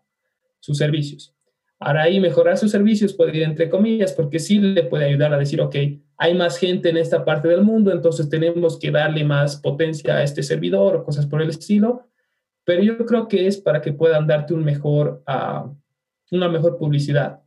[0.58, 1.36] sus servicios.
[1.78, 5.38] Ahora ahí mejorar sus servicios puede ir entre comillas, porque sí le puede ayudar a
[5.38, 5.76] decir, ok,
[6.16, 10.22] hay más gente en esta parte del mundo, entonces tenemos que darle más potencia a
[10.22, 12.08] este servidor o cosas por el estilo,
[12.66, 15.76] pero yo creo que es para que puedan darte un uh,
[16.32, 17.40] una mejor publicidad,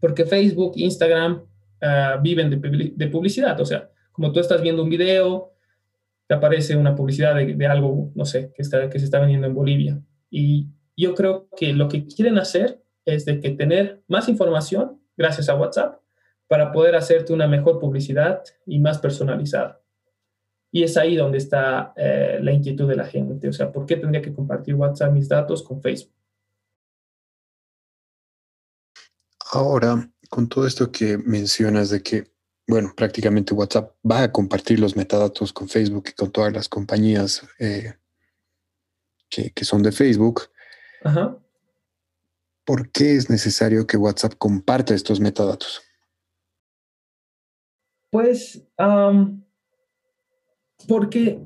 [0.00, 1.42] porque Facebook, Instagram
[1.80, 5.54] uh, viven de, publicidad, o sea, como tú estás viendo un video,
[6.26, 9.46] te aparece una publicidad de, de algo, no sé, que, está, que se está vendiendo
[9.46, 10.02] en Bolivia.
[10.28, 15.48] Y yo creo que lo que quieren hacer es de que tener más información gracias
[15.48, 16.00] a WhatsApp
[16.48, 19.80] para poder hacerte una mejor publicidad y más personalizada.
[20.74, 23.48] Y es ahí donde está eh, la inquietud de la gente.
[23.48, 26.12] O sea, ¿por qué tendría que compartir WhatsApp mis datos con Facebook?
[29.52, 32.24] Ahora, con todo esto que mencionas de que,
[32.66, 37.46] bueno, prácticamente WhatsApp va a compartir los metadatos con Facebook y con todas las compañías
[37.60, 37.94] eh,
[39.30, 40.42] que, que, son de Facebook,
[41.04, 41.38] Ajá.
[42.64, 45.82] ¿por qué es necesario que WhatsApp comparta estos metadatos?
[48.10, 48.60] Pues
[50.86, 51.40] porque,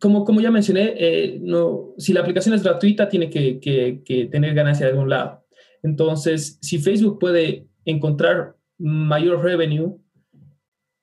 [0.00, 4.54] como, como ya mencioné, eh, no, si la aplicación es gratuita, tiene que, que, tener
[4.54, 5.44] ganancia de algún lado.
[5.82, 9.96] Entonces, si Facebook puede encontrar mayor revenue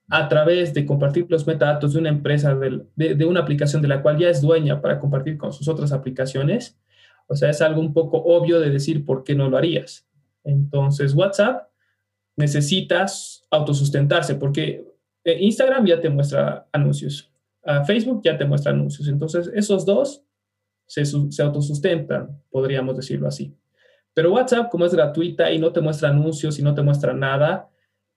[0.10, 4.02] a través de compartir los metadatos de una empresa, de, de, una aplicación de la
[4.02, 6.78] cual ya es dueña para compartir con sus otras aplicaciones,
[7.28, 10.08] o sea, es algo un poco obvio de decir por qué no lo harías.
[10.44, 11.70] Entonces, WhatsApp
[12.38, 14.86] necesitas autosustentarse porque
[15.26, 17.32] eh, Instagram ya te muestra anuncios,
[17.86, 19.08] Facebook ya te muestra anuncios.
[19.08, 20.24] Entonces, esos dos
[20.86, 23.58] se, se autosustentan, podríamos decirlo así.
[24.14, 27.70] Pero WhatsApp, como es gratuita y no te muestra anuncios y no te muestra nada,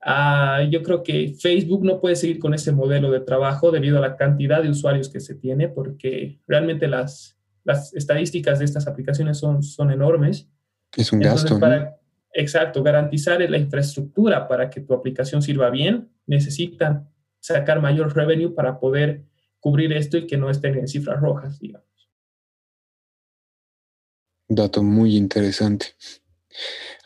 [0.02, 4.02] ah, yo creo que Facebook no puede seguir con ese modelo de trabajo debido a
[4.02, 9.38] la cantidad de usuarios que se tiene, porque realmente las, las estadísticas de estas aplicaciones
[9.38, 10.48] son, son enormes.
[10.94, 11.58] Es un gasto.
[11.58, 11.98] Para,
[12.32, 17.10] Exacto, garantizar la infraestructura para que tu aplicación sirva bien, necesitan
[17.40, 19.24] sacar mayor revenue para poder
[19.58, 21.88] cubrir esto y que no estén en cifras rojas, digamos.
[24.48, 25.88] Dato muy interesante.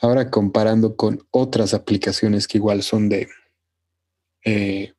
[0.01, 3.29] Ahora comparando con otras aplicaciones que igual son de
[4.45, 4.93] eh,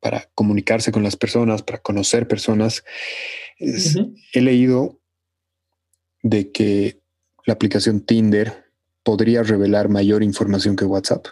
[0.00, 2.84] para comunicarse con las personas, para conocer personas.
[3.58, 5.00] He leído
[6.22, 7.00] de que
[7.44, 8.64] la aplicación Tinder
[9.02, 11.26] podría revelar mayor información que WhatsApp.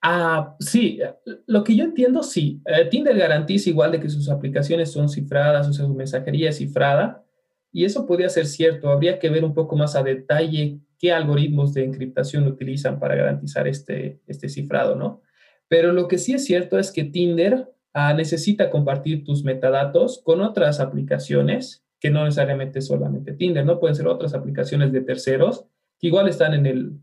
[0.00, 1.00] Ah, sí,
[1.46, 2.62] lo que yo entiendo, sí.
[2.66, 6.58] Eh, Tinder garantiza igual de que sus aplicaciones son cifradas, o sea, su mensajería es
[6.58, 7.24] cifrada,
[7.72, 8.90] y eso podría ser cierto.
[8.90, 13.66] Habría que ver un poco más a detalle qué algoritmos de encriptación utilizan para garantizar
[13.68, 15.22] este, este cifrado, ¿no?
[15.68, 20.40] Pero lo que sí es cierto es que Tinder ah, necesita compartir tus metadatos con
[20.40, 23.80] otras aplicaciones, que no necesariamente solamente Tinder, ¿no?
[23.80, 25.66] Pueden ser otras aplicaciones de terceros
[26.00, 27.00] que igual están en el,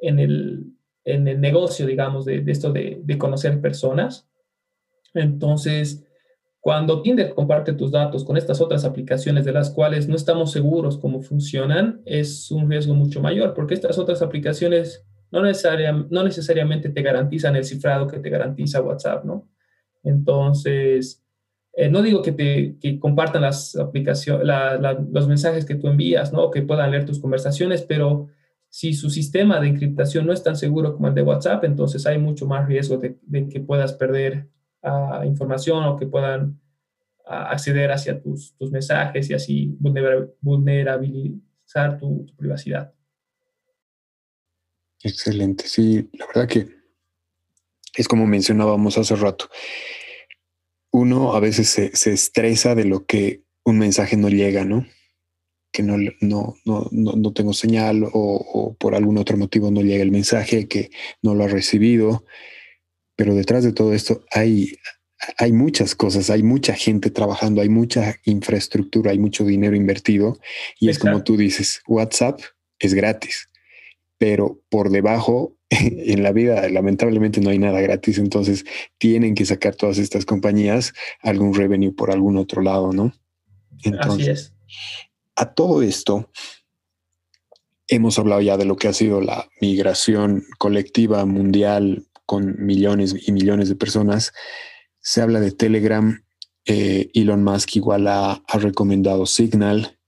[0.00, 0.75] en el,
[1.06, 4.28] en el negocio, digamos, de, de esto de, de conocer personas.
[5.14, 6.04] Entonces,
[6.60, 10.98] cuando Tinder comparte tus datos con estas otras aplicaciones de las cuales no estamos seguros
[10.98, 17.02] cómo funcionan, es un riesgo mucho mayor, porque estas otras aplicaciones no, no necesariamente te
[17.02, 19.48] garantizan el cifrado que te garantiza WhatsApp, ¿no?
[20.02, 21.24] Entonces,
[21.72, 24.44] eh, no digo que te que compartan las aplicaciones,
[25.12, 26.50] los mensajes que tú envías, ¿no?
[26.50, 28.26] Que puedan leer tus conversaciones, pero
[28.76, 32.18] si su sistema de encriptación no es tan seguro como el de WhatsApp, entonces hay
[32.18, 33.16] mucho más riesgo de,
[33.48, 34.50] que puedas perder
[35.24, 36.60] información o que puedan
[37.24, 42.92] acceder hacia tus, tus, mensajes y así vulnerabilizar tu, privacidad.
[45.02, 46.68] Excelente, sí, la verdad que
[47.96, 49.48] es como mencionábamos hace rato.
[50.90, 54.84] Uno a veces se, se estresa de lo que un mensaje no llega, ¿no?
[55.76, 60.02] Que no, no, no, no, tengo señal o, o, por algún otro motivo no llega
[60.02, 60.88] el mensaje, que
[61.20, 62.24] no lo ha recibido.
[63.14, 64.72] Pero detrás de todo esto hay,
[65.36, 70.38] hay muchas cosas, hay mucha gente trabajando, hay mucha infraestructura, hay mucho dinero invertido
[70.80, 72.40] y es como tú dices, WhatsApp
[72.78, 73.50] es gratis,
[74.16, 78.64] pero por debajo en la vida lamentablemente no hay nada gratis, entonces
[78.96, 83.12] tienen que sacar todas estas compañías algún revenue por algún otro lado, ¿no?
[84.00, 84.54] Así es.
[85.36, 86.30] A todo esto,
[87.88, 93.32] hemos hablado ya de lo que ha sido la migración colectiva mundial con millones y
[93.32, 94.32] millones de personas.
[95.00, 96.24] Se habla de Telegram.
[96.64, 99.98] Eh, Elon Musk igual ha, recomendado Signal.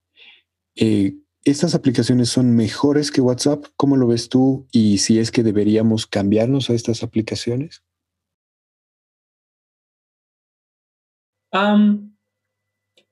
[0.75, 1.15] Eh,
[1.45, 3.65] ¿Estas aplicaciones son mejores que WhatsApp?
[3.77, 4.67] ¿Cómo lo ves tú?
[4.71, 7.83] Y si es que deberíamos cambiarnos a estas aplicaciones.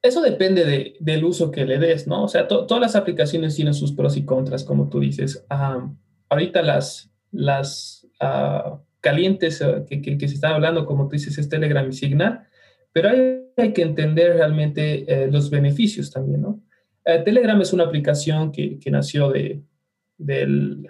[0.07, 2.23] Eso depende del uso que le des, ¿no?
[2.23, 5.45] O sea, todas las aplicaciones tienen sus pros y contras, como tú dices.
[6.29, 11.87] ahorita las, las uh, calientes eh, que, se están hablando, como tú dices, es Telegram
[11.87, 12.45] y Signal,
[12.91, 16.61] pero hay, hay que entender realmente eh, los beneficios también, ¿no?
[17.05, 19.61] Eh, Telegram es una aplicación que, que, nació de,
[20.17, 20.89] del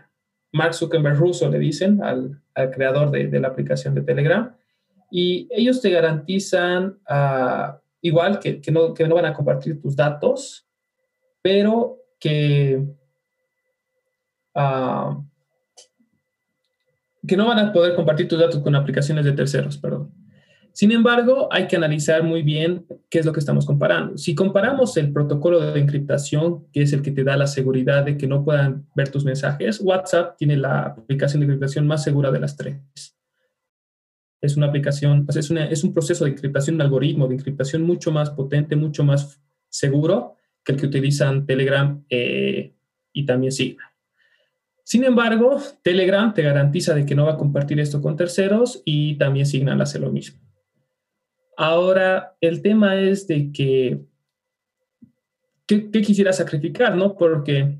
[0.52, 4.56] Mark Zuckerberg ruso, le dicen, al, al creador de, de, la aplicación de Telegram,
[5.12, 9.96] y ellos te garantizan, uh, igual, que, que, no, que no van a compartir tus
[9.96, 10.68] datos,
[11.42, 12.84] pero que...
[14.56, 15.24] Uh,
[17.28, 20.14] que no van a poder compartir tus datos con aplicaciones de terceros, perdón.
[20.72, 24.16] Sin embargo, hay que analizar muy bien qué es lo que estamos comparando.
[24.18, 28.16] Si comparamos el protocolo de encriptación, que es el que te da la seguridad de
[28.16, 32.40] que no puedan ver tus mensajes, WhatsApp tiene la aplicación de encriptación más segura de
[32.40, 33.17] las tres.
[34.42, 38.30] Es una aplicación, es, es un proceso de encriptación, un algoritmo de encriptación mucho más
[38.30, 42.74] potente, mucho más seguro que el que utilizan Telegram eh,
[43.14, 43.88] y también Signal.
[44.84, 49.16] Sin embargo, Telegram te garantiza de que no va a compartir esto con terceros y
[49.16, 50.40] también Signal hace lo mismo.
[51.58, 54.00] Ahora, el tema es de que,
[55.66, 56.96] ¿qué, quisiera sacrificar?
[56.96, 57.16] ¿no?
[57.16, 57.80] Porque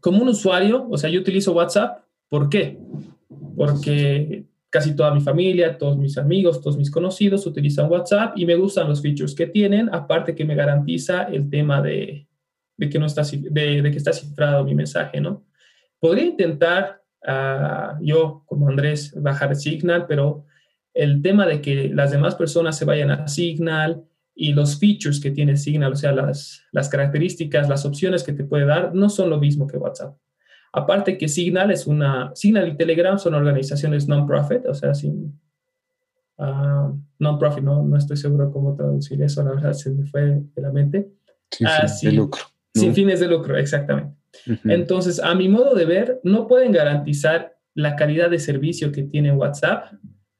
[0.00, 2.78] como un usuario, o sea, yo utilizo WhatsApp, ¿por qué?
[3.56, 8.54] Porque casi toda mi familia, todos mis amigos, todos mis conocidos utilizan WhatsApp y me
[8.54, 12.26] gustan los features que tienen, aparte que me garantiza el tema de,
[12.78, 15.44] que, no está, de que está cifrado mi mensaje, ¿no?
[16.00, 20.46] Podría intentar uh, yo, como Andrés, bajar Signal, pero
[20.94, 24.02] el tema de que las demás personas se vayan a Signal
[24.34, 28.44] y los features que tiene Signal, o sea, las, las características, las opciones que te
[28.44, 30.16] puede dar, no son lo mismo que WhatsApp.
[30.72, 35.38] Aparte que Signal es una, Signal y Telegram son organizaciones non-profit, o sea, sin,
[36.38, 40.62] uh, non-profit, no, no estoy seguro cómo traducir eso, la verdad se me fue de
[40.62, 41.12] la mente.
[41.50, 42.42] Sin ah, fines de lucro.
[42.74, 44.16] Sin fines de lucro, exactamente.
[44.64, 49.32] Entonces, a mi modo de ver, no pueden garantizar la calidad de servicio que tiene
[49.32, 49.92] WhatsApp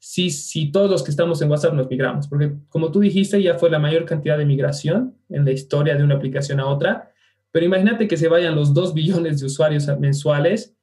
[0.04, 3.54] si, si todos los que estamos en WhatsApp nos migramos, porque como tú dijiste, ya
[3.54, 7.11] fue la mayor cantidad de migración en la historia de una aplicación a otra,
[7.52, 10.76] pero imagínate que se vayan los 2 billones de usuarios mensuales,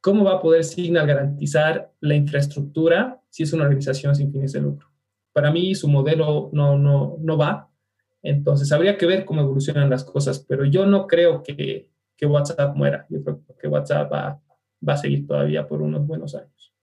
[0.00, 4.60] ¿cómo va a poder Signal garantizar la infraestructura si es una organización sin fines de
[4.60, 4.88] lucro?
[5.32, 7.68] Para mí su modelo no, no, no va,
[8.22, 11.90] entonces habría que ver cómo evolucionan las cosas, pero yo no creo que
[12.20, 13.06] que WhatsApp muera.
[13.08, 14.42] Yo creo que WhatsApp va,
[14.86, 16.74] a seguir todavía por unos buenos años.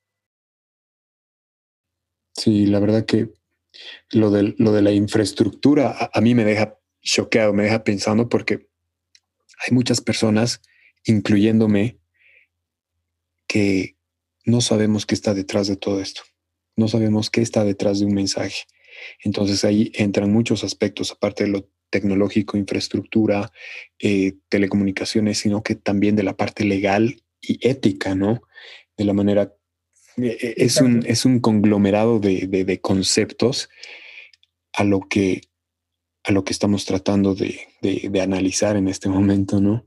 [2.35, 3.33] Sí, la verdad que
[4.11, 8.66] lo de, lo de la infraestructura a, mí me deja choqueado, me deja pensando porque
[9.57, 10.61] hay muchas personas,
[11.05, 11.97] incluyéndome,
[13.47, 13.95] que
[14.45, 16.21] no sabemos qué está detrás de todo esto.
[16.75, 18.63] No sabemos qué está detrás de un mensaje.
[19.23, 23.51] Entonces ahí entran muchos aspectos, aparte de lo tecnológico, infraestructura,
[23.99, 28.41] eh, telecomunicaciones, sino que también de la parte legal y ética, ¿no?
[28.97, 29.53] De la manera,
[30.17, 33.69] eh, eh, es, un, es un conglomerado de, conceptos
[34.73, 35.41] a lo que
[36.27, 39.85] a lo que estamos tratando de, de, analizar en este momento, ¿no?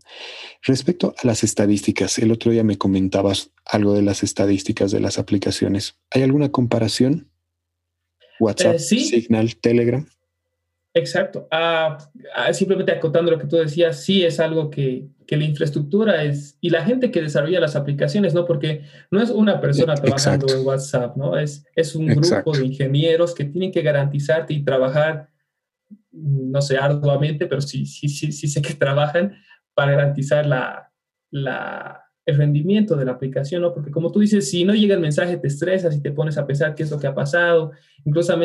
[0.62, 5.18] Respecto a las estadísticas, el otro día me comentabas algo de las estadísticas de las
[5.18, 5.98] aplicaciones.
[6.10, 7.28] ¿Hay alguna comparación?
[8.40, 10.06] WhatsApp, Signal, Telegram.
[10.94, 11.46] Exacto.
[11.50, 11.98] Ah,
[12.34, 16.56] ah, simplemente acotando lo que tú decías, sí es algo que, que, la infraestructura es,
[16.62, 18.46] y la gente que desarrolla las aplicaciones, ¿no?
[18.46, 21.38] Porque no es una persona trabajando en WhatsApp, ¿no?
[21.38, 25.28] Es, es un grupo de ingenieros que tienen que garantizarte y trabajar,
[26.12, 29.34] no sé, arduamente, pero sí, sí, sí, sí sé que trabajan
[29.74, 30.92] para garantizar la,
[31.30, 33.72] la el rendimiento de la aplicación, ¿no?
[33.72, 36.46] Porque como tú dices, si no llega el mensaje te estresas y te pones a
[36.46, 37.72] pensar qué es lo que ha pasado.
[38.04, 38.38] Incluso,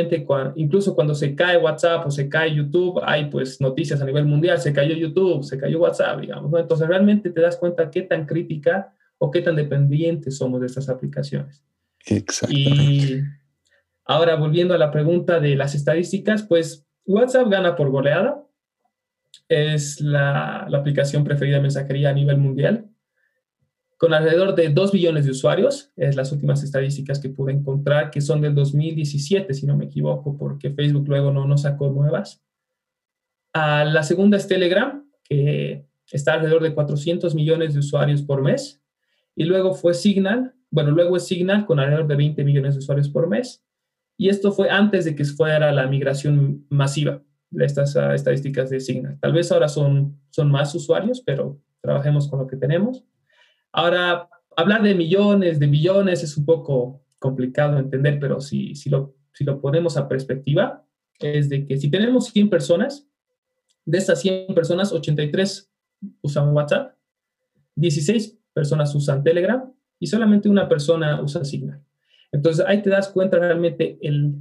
[0.55, 4.59] incluso cuando se cae WhatsApp o se cae YouTube, hay pues noticias a nivel mundial,
[4.59, 6.57] se cayó YouTube, se cayó WhatsApp, digamos, ¿no?
[6.57, 10.89] Entonces realmente te das cuenta qué tan crítica o qué tan dependientes somos de estas
[10.89, 11.63] aplicaciones.
[12.07, 12.55] Exacto.
[12.55, 13.21] Y
[14.07, 18.43] Ahora, volviendo a la pregunta de las estadísticas, pues WhatsApp gana por goleada.
[19.47, 22.89] Es la, aplicación preferida de mensajería a nivel mundial
[23.97, 28.19] con alrededor de 2 billones de usuarios, es las últimas estadísticas que pude encontrar, que
[28.19, 32.43] son del 2017, si no me equivoco, porque Facebook luego no, no sacó nuevas.
[33.53, 38.81] A la segunda es Telegram, que está alrededor de 400 millones de usuarios por mes.
[39.33, 43.09] Y luego fue Signal, bueno, luego es Signal con alrededor de 20 millones de usuarios
[43.09, 43.63] por mes.
[44.17, 48.79] Y esto fue antes de que fuera la migración masiva de estas uh, estadísticas de
[48.79, 49.17] Signal.
[49.19, 53.03] Tal vez ahora son, son más usuarios, pero trabajemos con lo que tenemos.
[53.71, 58.89] Ahora, hablar de millones, de billones es un poco complicado de entender, pero si, si,
[58.89, 60.85] lo, si lo ponemos a perspectiva,
[61.19, 63.07] es de que si tenemos 100 personas,
[63.85, 65.71] de estas 100 personas, 83
[66.21, 66.95] usan WhatsApp,
[67.75, 71.81] 16 personas usan Telegram y solamente una persona usa Signal.
[72.35, 74.35] Entonces ahí te das cuenta realmente el,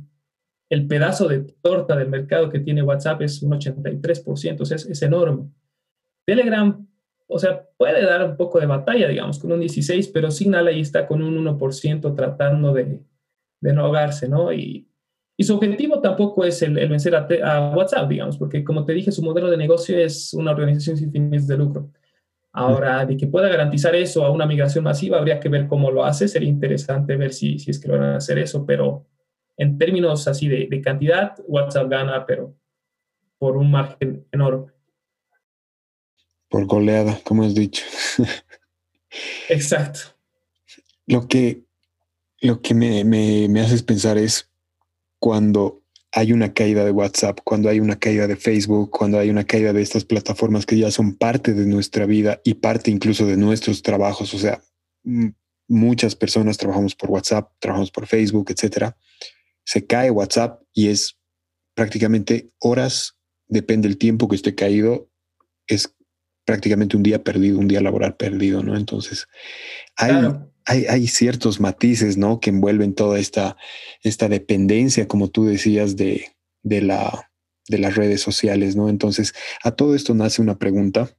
[0.68, 4.86] el pedazo de torta del mercado que tiene WhatsApp es un 83%, o sea, es,
[4.86, 5.50] es enorme.
[6.26, 6.86] Telegram
[7.26, 10.80] o sea, puede dar un poco de batalla, digamos, con un 16, pero Signal ahí
[10.80, 13.00] está con un 1% tratando de,
[13.60, 14.52] de no ahogarse, ¿no?
[14.52, 14.88] Y,
[15.36, 19.22] y, su objetivo tampoco es el, vencer a, WhatsApp, digamos, porque como te dije, su
[19.22, 21.90] modelo de negocio es una organización sin fines de lucro.
[22.56, 26.04] Ahora, de que pueda garantizar eso a una migración masiva, habría que ver cómo lo
[26.04, 26.28] hace.
[26.28, 29.08] Sería interesante ver si, si es que van a hacer eso, pero
[29.56, 32.54] en términos así de, de cantidad, WhatsApp gana, pero
[33.38, 34.72] por un margen enorme.
[36.48, 37.84] Por goleada, como has dicho.
[39.48, 40.16] Exacto.
[41.06, 41.64] Lo que,
[42.40, 44.48] lo que me, me, me haces pensar es
[45.18, 45.83] cuando
[46.16, 49.72] hay una caída de WhatsApp, cuando hay una caída de Facebook, cuando hay una caída
[49.72, 53.82] de estas plataformas que ya son parte de nuestra vida y parte incluso de nuestros
[53.82, 54.32] trabajos.
[54.32, 54.62] O sea,
[55.66, 58.96] muchas personas trabajamos por WhatsApp, trabajamos por Facebook, etcétera.
[59.64, 61.18] Se cae WhatsApp y es
[61.74, 63.16] prácticamente horas,
[63.48, 65.10] depende del tiempo que esté caído,
[65.66, 65.96] es
[66.44, 68.76] prácticamente un día perdido, un día laboral perdido, ¿no?
[68.76, 69.26] Entonces,
[69.96, 70.12] hay,
[70.66, 72.40] hay, ciertos matices, ¿no?
[72.40, 73.56] Que envuelven toda esta,
[74.02, 77.30] esta dependencia, como tú decías, de, de, la,
[77.68, 78.88] de las redes sociales, ¿no?
[78.88, 81.16] Entonces, a todo esto nace una pregunta.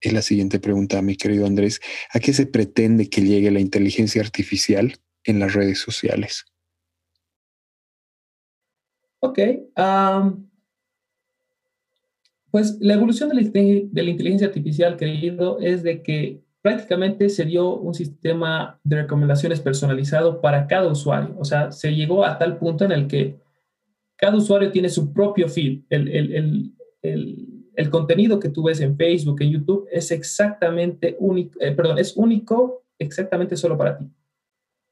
[0.00, 1.80] Es la siguiente pregunta, mi querido Andrés.
[2.12, 6.46] ¿A qué se pretende que llegue la inteligencia artificial en las redes sociales?
[9.20, 9.40] Ok.
[12.50, 17.94] Pues la evolución de la, inteligencia artificial, querido, es de que prácticamente se dio un
[17.94, 21.34] sistema de recomendaciones personalizado para cada usuario.
[21.38, 23.38] O sea, se llegó a tal punto en el que
[24.16, 25.82] cada usuario tiene su propio feed.
[25.88, 31.58] El, el, el, el contenido que tú ves en Facebook, en YouTube, es exactamente único,
[31.60, 34.10] eh, perdón, es único exactamente solo para ti.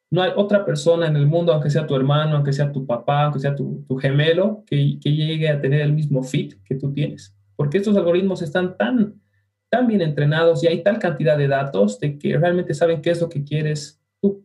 [0.09, 3.25] No hay otra persona en el mundo, aunque sea tu hermano, aunque sea tu papá,
[3.25, 6.93] aunque sea tu, tu gemelo, que, que llegue a tener el mismo feed que tú
[6.93, 9.21] tienes porque estos algoritmos están tan,
[9.69, 13.21] tan bien entrenados y hay tal cantidad de datos de que realmente saben qué es
[13.21, 14.45] lo que quieres tú.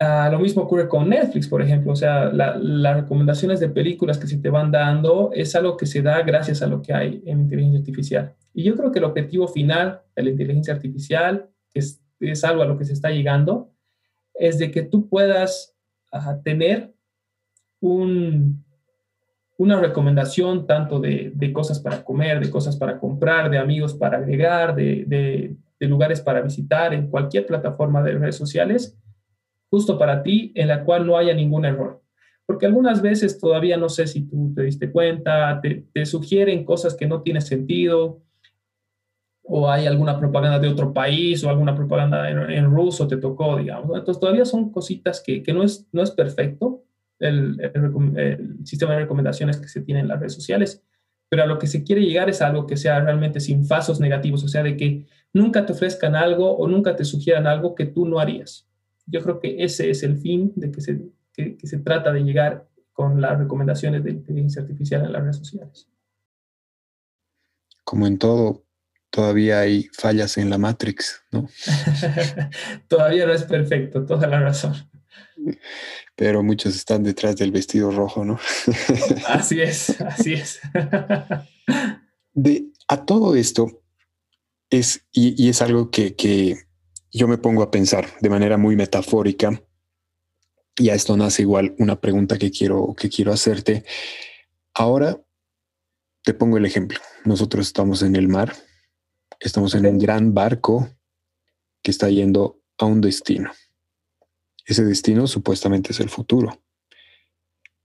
[0.00, 4.26] Ah, lo mismo ocurre con Netflix, por ejemplo, o sea, las recomendaciones de películas que
[4.26, 7.40] se te van dando es algo que se da gracias a lo que hay en
[7.40, 8.34] inteligencia artificial.
[8.54, 12.62] Y yo creo que el objetivo final de la inteligencia artificial, que es, es algo
[12.62, 13.70] a lo que se está llegando,
[14.34, 15.74] es de que tú puedas
[16.44, 16.94] tener
[17.80, 18.64] un,
[19.58, 24.74] una recomendación tanto de, cosas para comer, de cosas para comprar, de amigos para agregar,
[24.74, 28.96] de, lugares para visitar en cualquier plataforma de redes sociales,
[29.68, 32.00] justo para ti, en la cual no haya ningún error.
[32.46, 37.06] Porque algunas veces todavía no sé si tú te diste cuenta, te, sugieren cosas que
[37.06, 38.22] no tienen sentido,
[39.42, 43.98] o hay alguna propaganda de otro país, o alguna propaganda en, ruso te tocó, digamos.
[43.98, 46.84] Entonces todavía son cositas que, que no, es, no es perfecto,
[47.18, 50.82] el, sistema de recomendaciones que se tiene en las redes sociales,
[51.28, 54.44] pero a lo que se quiere llegar es algo que sea realmente sin falsos negativos,
[54.44, 58.06] o sea, de que nunca te ofrezcan algo o nunca te sugieran algo que tú
[58.06, 58.66] no harías.
[59.06, 61.00] Yo creo que ese es el fin de que se,
[61.32, 65.88] que, se trata de llegar con las recomendaciones de inteligencia artificial en las redes sociales.
[67.84, 68.64] Como en todo,
[69.10, 71.48] todavía hay fallas en la Matrix, ¿no?
[72.88, 74.74] todavía no es perfecto, toda la razón
[76.16, 78.38] pero muchos están detrás del vestido rojo, ¿no?
[79.28, 80.60] así es, así es.
[82.32, 83.82] De, a todo esto
[84.70, 86.58] es, y, es algo que, que,
[87.12, 89.62] yo me pongo a pensar de manera muy metafórica,
[90.76, 93.84] y a esto nace igual una pregunta que quiero, que quiero hacerte.
[94.74, 95.20] Ahora
[96.22, 97.00] te pongo el ejemplo.
[97.24, 98.54] Nosotros estamos en el mar,
[99.40, 100.88] estamos en un gran barco
[101.82, 103.50] que está yendo a un destino
[104.68, 106.62] ese destino supuestamente es el futuro.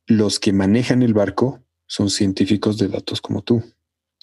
[0.05, 3.63] los que manejan el barco son científicos de datos como tú,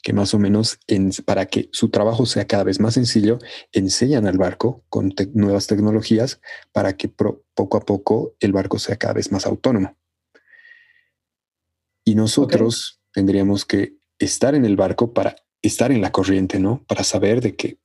[0.02, 0.78] que más o menos
[1.24, 3.38] para que su trabajo sea cada vez más sencillo,
[3.72, 6.42] enseñan al barco con nuevas tecnologías
[6.72, 9.96] para que poco a poco el barco sea cada vez más autónomo.
[12.04, 16.84] Y nosotros tendríamos que estar en el barco para estar en la corriente, ¿no?
[16.86, 17.78] Para saber de que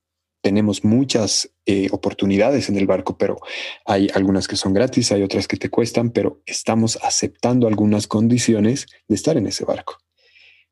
[0.46, 3.40] tenemos muchas eh, oportunidades en el barco, pero
[3.84, 8.86] hay algunas que son gratis, hay otras que te cuestan, pero estamos aceptando algunas condiciones
[9.08, 9.98] de estar en ese barco.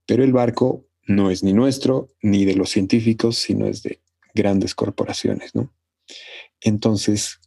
[0.07, 4.01] Pero el barco no es ni nuestro ni de los científicos, sino es de
[4.33, 5.75] grandes corporaciones, ¿no?
[6.61, 7.41] Entonces,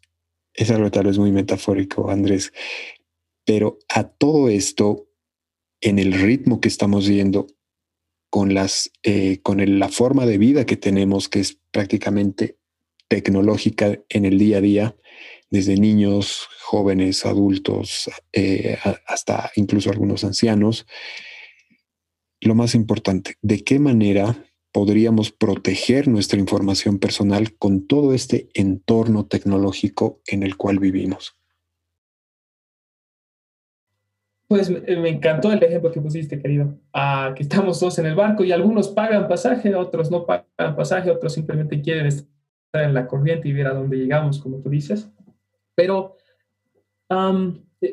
[0.53, 2.51] es algo tal vez muy metafórico, Andrés,
[3.45, 5.07] pero a todo esto,
[5.79, 7.47] en el ritmo que estamos viendo,
[8.29, 12.57] con, las, eh, con la forma de vida que tenemos, que es prácticamente
[13.07, 14.95] tecnológica en el día a día,
[15.49, 20.85] desde niños, jóvenes, adultos, eh, hasta incluso algunos ancianos.
[22.41, 29.25] Lo más importante, ¿de qué manera podríamos proteger nuestra información personal con todo este entorno
[29.25, 31.36] tecnológico en el cual vivimos?
[34.47, 36.79] Pues me encantó el ejemplo que pusiste, querido.
[36.93, 41.11] Ah, que estamos dos en el barco y algunos pagan pasaje, otros no pagan pasaje,
[41.11, 42.29] otros simplemente quieren estar
[42.73, 45.11] en la corriente y ver a dónde llegamos, como tú dices.
[45.75, 46.15] Pero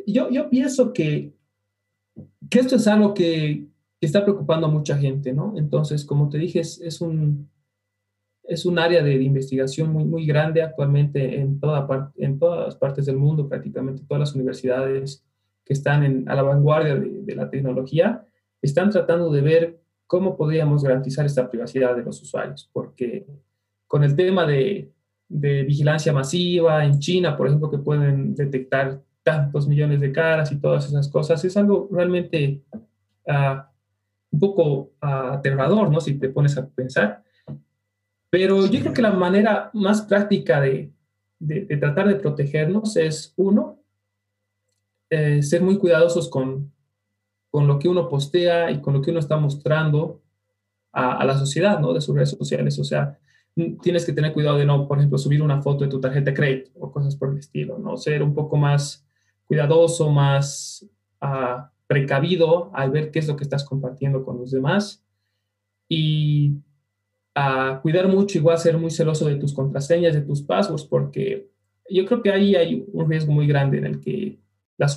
[0.07, 1.35] yo, yo pienso que,
[2.49, 3.67] que esto es algo que,
[4.01, 5.55] que, está preocupando a mucha gente, ¿no?
[5.57, 7.51] Entonces, como te dije, es, es un,
[8.45, 13.07] es un área de, investigación muy, muy grande actualmente en, toda parte, en todas partes
[13.07, 15.25] del mundo, prácticamente todas las universidades
[15.65, 18.25] que están a la vanguardia de, la tecnología,
[18.61, 23.27] están tratando de ver cómo podríamos garantizar esta privacidad de los usuarios, porque
[23.87, 24.91] con el tema de,
[25.27, 30.87] vigilancia masiva en China, por ejemplo, que pueden detectar tantos millones de caras y todas
[30.87, 32.63] esas cosas, es algo realmente
[33.27, 33.69] ah,
[34.31, 36.01] un poco aterrador, ¿no?
[36.01, 37.25] Si te pones a pensar.
[38.31, 40.93] Pero yo creo que la manera más práctica de,
[41.39, 43.84] de tratar de protegernos es, uno,
[45.11, 46.73] eh, ser muy cuidadosos con,
[47.51, 50.23] con lo que uno postea y con lo que uno está mostrando
[50.93, 51.93] a, la sociedad, ¿no?
[51.93, 52.79] De sus redes sociales.
[52.79, 53.19] O sea,
[53.83, 56.37] tienes que tener cuidado de no, por ejemplo, subir una foto de tu tarjeta de
[56.37, 57.97] crédito o cosas por el estilo, ¿no?
[57.97, 59.07] Ser un poco más
[59.47, 60.87] cuidadoso, más
[61.21, 65.05] uh, precavido al ver qué es lo que estás compartiendo con los demás
[65.89, 66.55] y
[67.35, 71.51] a cuidar mucho, igual ser muy celoso de tus contraseñas, de tus passwords, porque
[71.91, 74.39] yo creo que ahí hay un riesgo muy grande en el que
[74.77, 74.89] la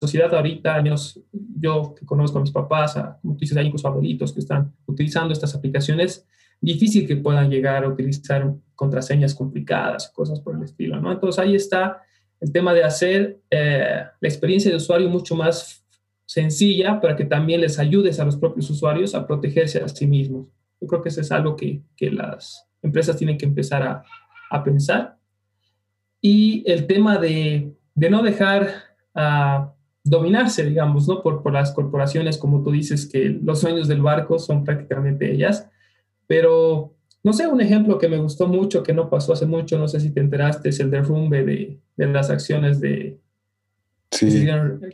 [0.00, 3.66] sociedad ahorita, al menos yo que conozco a mis papás, a, como tú dices, hay
[3.66, 6.26] incluso que están utilizando estas aplicaciones,
[6.60, 11.12] difícil que puedan llegar a utilizar contraseñas complicadas, cosas por el estilo, ¿no?
[11.12, 12.02] Entonces ahí está
[12.40, 15.84] el tema de hacer eh, la experiencia de usuario mucho más
[16.26, 20.48] sencilla para que también les ayudes a los propios usuarios a protegerse a sí mismos.
[20.80, 24.02] Yo creo que eso es algo que, que las empresas tienen que empezar a,
[24.50, 25.18] a pensar.
[26.20, 28.68] Y el tema de de no dejar
[29.14, 29.72] a
[30.02, 31.22] dominarse, digamos, ¿no?
[31.22, 35.68] Por, por las corporaciones, como tú dices, que los sueños del barco son prácticamente ellas.
[36.26, 39.88] Pero, no sé, un ejemplo que me gustó mucho, que no pasó hace mucho, no
[39.88, 43.18] sé si te enteraste, es el derrumbe de, de las acciones de,
[44.10, 44.46] sí.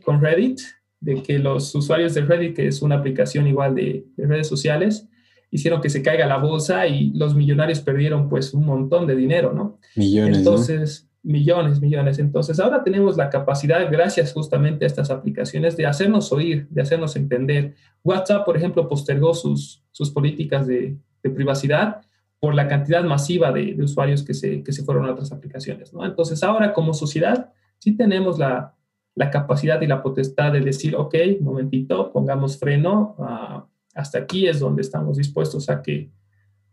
[0.04, 0.60] con Reddit,
[1.00, 5.08] de que los usuarios de Reddit, que es una aplicación igual de, de redes sociales,
[5.50, 9.52] hicieron que se caiga la bolsa y los millonarios perdieron pues un montón de dinero,
[9.52, 9.78] ¿no?
[9.96, 10.38] Millones.
[10.38, 12.18] Entonces, millones, millones.
[12.18, 17.16] Entonces, ahora tenemos la capacidad, gracias justamente a estas aplicaciones, de hacernos oír, de hacernos
[17.16, 17.74] entender.
[18.02, 22.00] WhatsApp, por ejemplo, postergó sus, sus políticas de, privacidad
[22.38, 25.92] por la cantidad masiva de, usuarios que se, que se fueron a otras aplicaciones.
[25.92, 26.04] ¿no?
[26.04, 28.74] Entonces, ahora como sociedad, sí tenemos la,
[29.14, 34.60] la capacidad y la potestad de decir, ok, momentito, pongamos freno, ah, hasta aquí es
[34.60, 36.10] donde estamos dispuestos a que,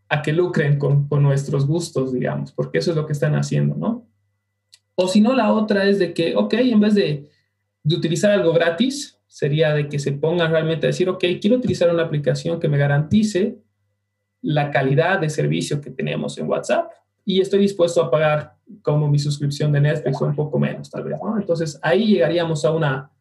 [0.07, 3.75] a que lucren con, con nuestros gustos, digamos, porque eso es lo que están haciendo,
[3.75, 4.06] ¿no?
[4.99, 7.29] O si no, la otra es de que, ok, en vez de,
[7.85, 12.03] utilizar algo gratis, sería de que se pongan realmente a decir, ok, quiero utilizar una
[12.03, 13.59] aplicación que me garantice
[14.41, 16.91] la calidad de servicio que tenemos en WhatsApp
[17.23, 21.03] y estoy dispuesto a pagar como mi suscripción de Netflix o un poco menos, tal
[21.03, 21.37] vez, ¿no?
[21.37, 23.11] Entonces, ahí llegaríamos a una,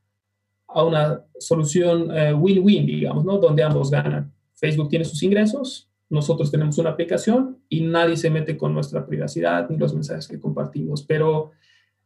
[0.68, 3.36] a una solución eh, win-win, digamos, ¿no?
[3.36, 4.32] Donde ambos ganan.
[4.54, 9.68] Facebook tiene sus ingresos, nosotros tenemos una aplicación y nadie se mete con nuestra privacidad
[9.68, 11.52] ni los mensajes que compartimos, pero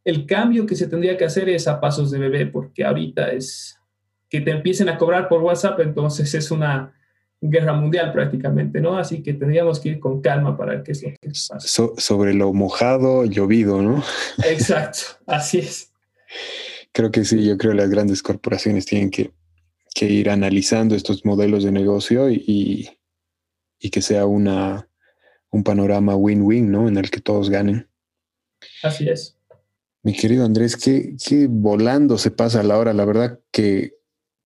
[0.04, 3.78] el cambio que se tendría que hacer es a pasos de bebé, porque ahorita es
[4.28, 6.94] que te empiecen a cobrar por WhatsApp, entonces es una
[7.40, 8.98] guerra mundial prácticamente, ¿no?
[8.98, 11.58] Así que tendríamos que ir con calma para que es lo que pasa.
[11.60, 14.02] sobre lo mojado, llovido, ¿no?
[14.44, 15.92] Exacto, así es.
[16.92, 19.32] creo que sí, yo creo que las grandes corporaciones tienen que,
[20.02, 22.88] ir analizando estos modelos de negocio y,
[23.78, 24.88] y que sea una,
[25.50, 26.88] un panorama win-win, ¿no?
[26.88, 27.88] En el que todos ganen.
[28.82, 29.39] Así es.
[30.02, 32.92] Mi querido Andrés, qué, qué volando se pasa la hora.
[32.92, 33.94] La verdad que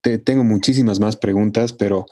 [0.00, 2.06] te, tengo muchísimas más preguntas, pero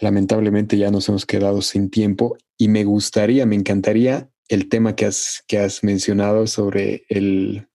[0.00, 5.04] lamentablemente ya nos hemos quedado sin tiempo y me gustaría, me encantaría el tema que
[5.04, 7.68] has, que has mencionado sobre el,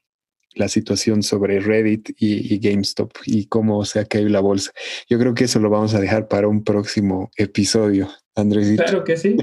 [0.55, 4.71] la situación sobre Reddit y, GameStop y cómo se ha caído la bolsa.
[5.09, 8.75] Yo creo que eso lo vamos a dejar para un próximo episodio, Andrés.
[8.77, 9.37] Claro que sí.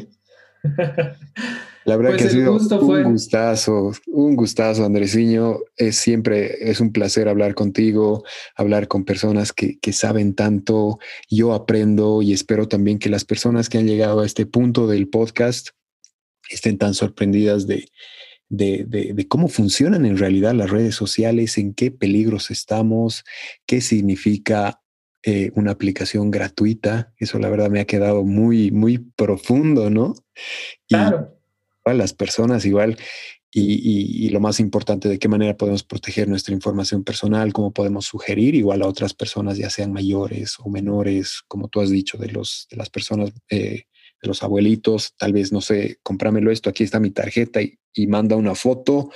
[1.85, 5.61] La verdad pues que ha sido un gustazo, un gustazo, Andresiño.
[5.77, 8.25] Es siempre, es un placer hablar contigo,
[8.55, 10.99] hablar con personas que, que, saben tanto.
[11.31, 15.09] Yo aprendo y espero también que las personas que han llegado a este punto del
[15.09, 15.71] podcast
[16.51, 17.89] estén tan sorprendidas de,
[18.51, 23.25] de, de, cómo funcionan en realidad las redes sociales, en qué peligros estamos,
[23.65, 24.83] qué significa
[25.23, 27.15] eh, una aplicación gratuita.
[27.19, 30.15] Eso la verdad me ha quedado muy, muy profundo, ¿no?
[30.89, 31.40] Claro.
[31.95, 32.97] Las personas igual.
[33.53, 38.07] Y, y, lo más importante, de qué manera podemos proteger nuestra información personal, cómo podemos
[38.07, 42.29] sugerir igual a otras personas, ya sean mayores o menores, como tú has dicho, de,
[42.29, 43.87] los, de las personas eh,
[44.23, 47.77] de los abuelitos, tal vez, no sé, cómpramelo esto, aquí está mi tarjeta y,
[48.07, 49.11] manda una foto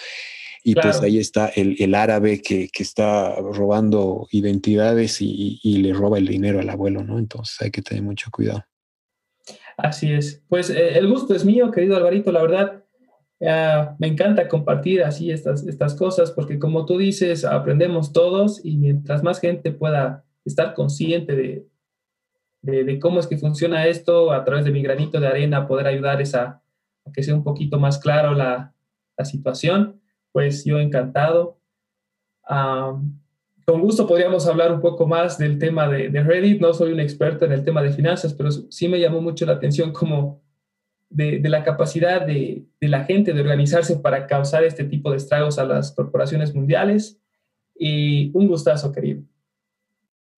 [0.62, 6.60] y pues ahí está el, árabe que, está robando identidades y, le roba el dinero
[6.60, 7.18] al abuelo, ¿no?
[7.18, 8.64] Entonces hay que tener mucho cuidado.
[9.76, 10.42] Así es.
[10.48, 12.84] Pues eh, el gusto es mío, querido Alvarito, la verdad.
[13.46, 18.76] Ah, me encanta compartir así estas, estas cosas porque como tú dices, aprendemos todos y
[18.76, 21.66] mientras más gente pueda estar consciente de,
[22.62, 26.22] de, cómo es que funciona esto, a través de mi granito de arena, poder ayudar
[26.22, 26.62] a
[27.12, 28.72] que sea un poquito más claro la,
[29.16, 30.00] la situación,
[30.32, 31.58] pues yo encantado.
[33.64, 36.60] Con gusto podríamos hablar un poco más del tema de, de, Reddit.
[36.60, 39.52] No soy un experto en el tema de finanzas, pero sí me llamó mucho la
[39.52, 40.42] atención como
[41.14, 45.64] de, la capacidad de, la gente de organizarse para causar este tipo de estragos a
[45.64, 47.18] las corporaciones mundiales.
[47.76, 49.22] Y un gustazo, querido.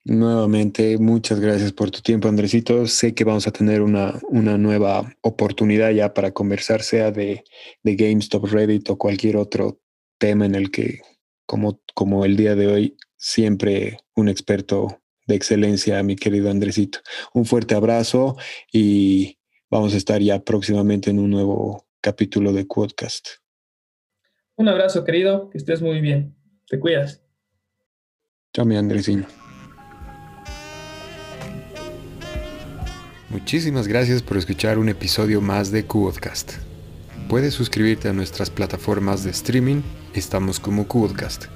[0.04, 2.86] Nuevamente, muchas gracias por tu tiempo, Andresito.
[2.86, 7.42] Sé que vamos a tener una, nueva oportunidad ya para conversar, sea de,
[7.82, 9.80] de, GameStop, Reddit o cualquier otro
[10.18, 11.00] tema en el que,
[11.46, 17.00] como el día de hoy, siempre un experto de excelencia, mi querido Andresito.
[17.34, 18.36] Un fuerte abrazo
[18.72, 19.38] y
[19.70, 23.28] vamos a estar ya próximamente en un nuevo capítulo de podcast.
[24.56, 26.36] Un abrazo, querido, que estés muy bien.
[26.68, 27.22] Te cuidas.
[28.54, 29.26] Chao, mi Andresino.
[33.28, 36.52] Muchísimas gracias por escuchar un episodio más de Qodcast.
[37.28, 39.82] Puedes suscribirte a nuestras plataformas de streaming,
[40.14, 41.46] estamos como Qodcast,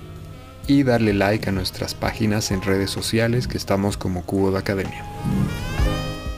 [0.66, 5.04] y darle like a nuestras páginas en redes sociales que estamos como Qod Academia.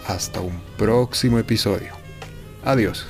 [0.06, 1.92] Hasta un próximo episodio.
[2.64, 3.06] Adiós.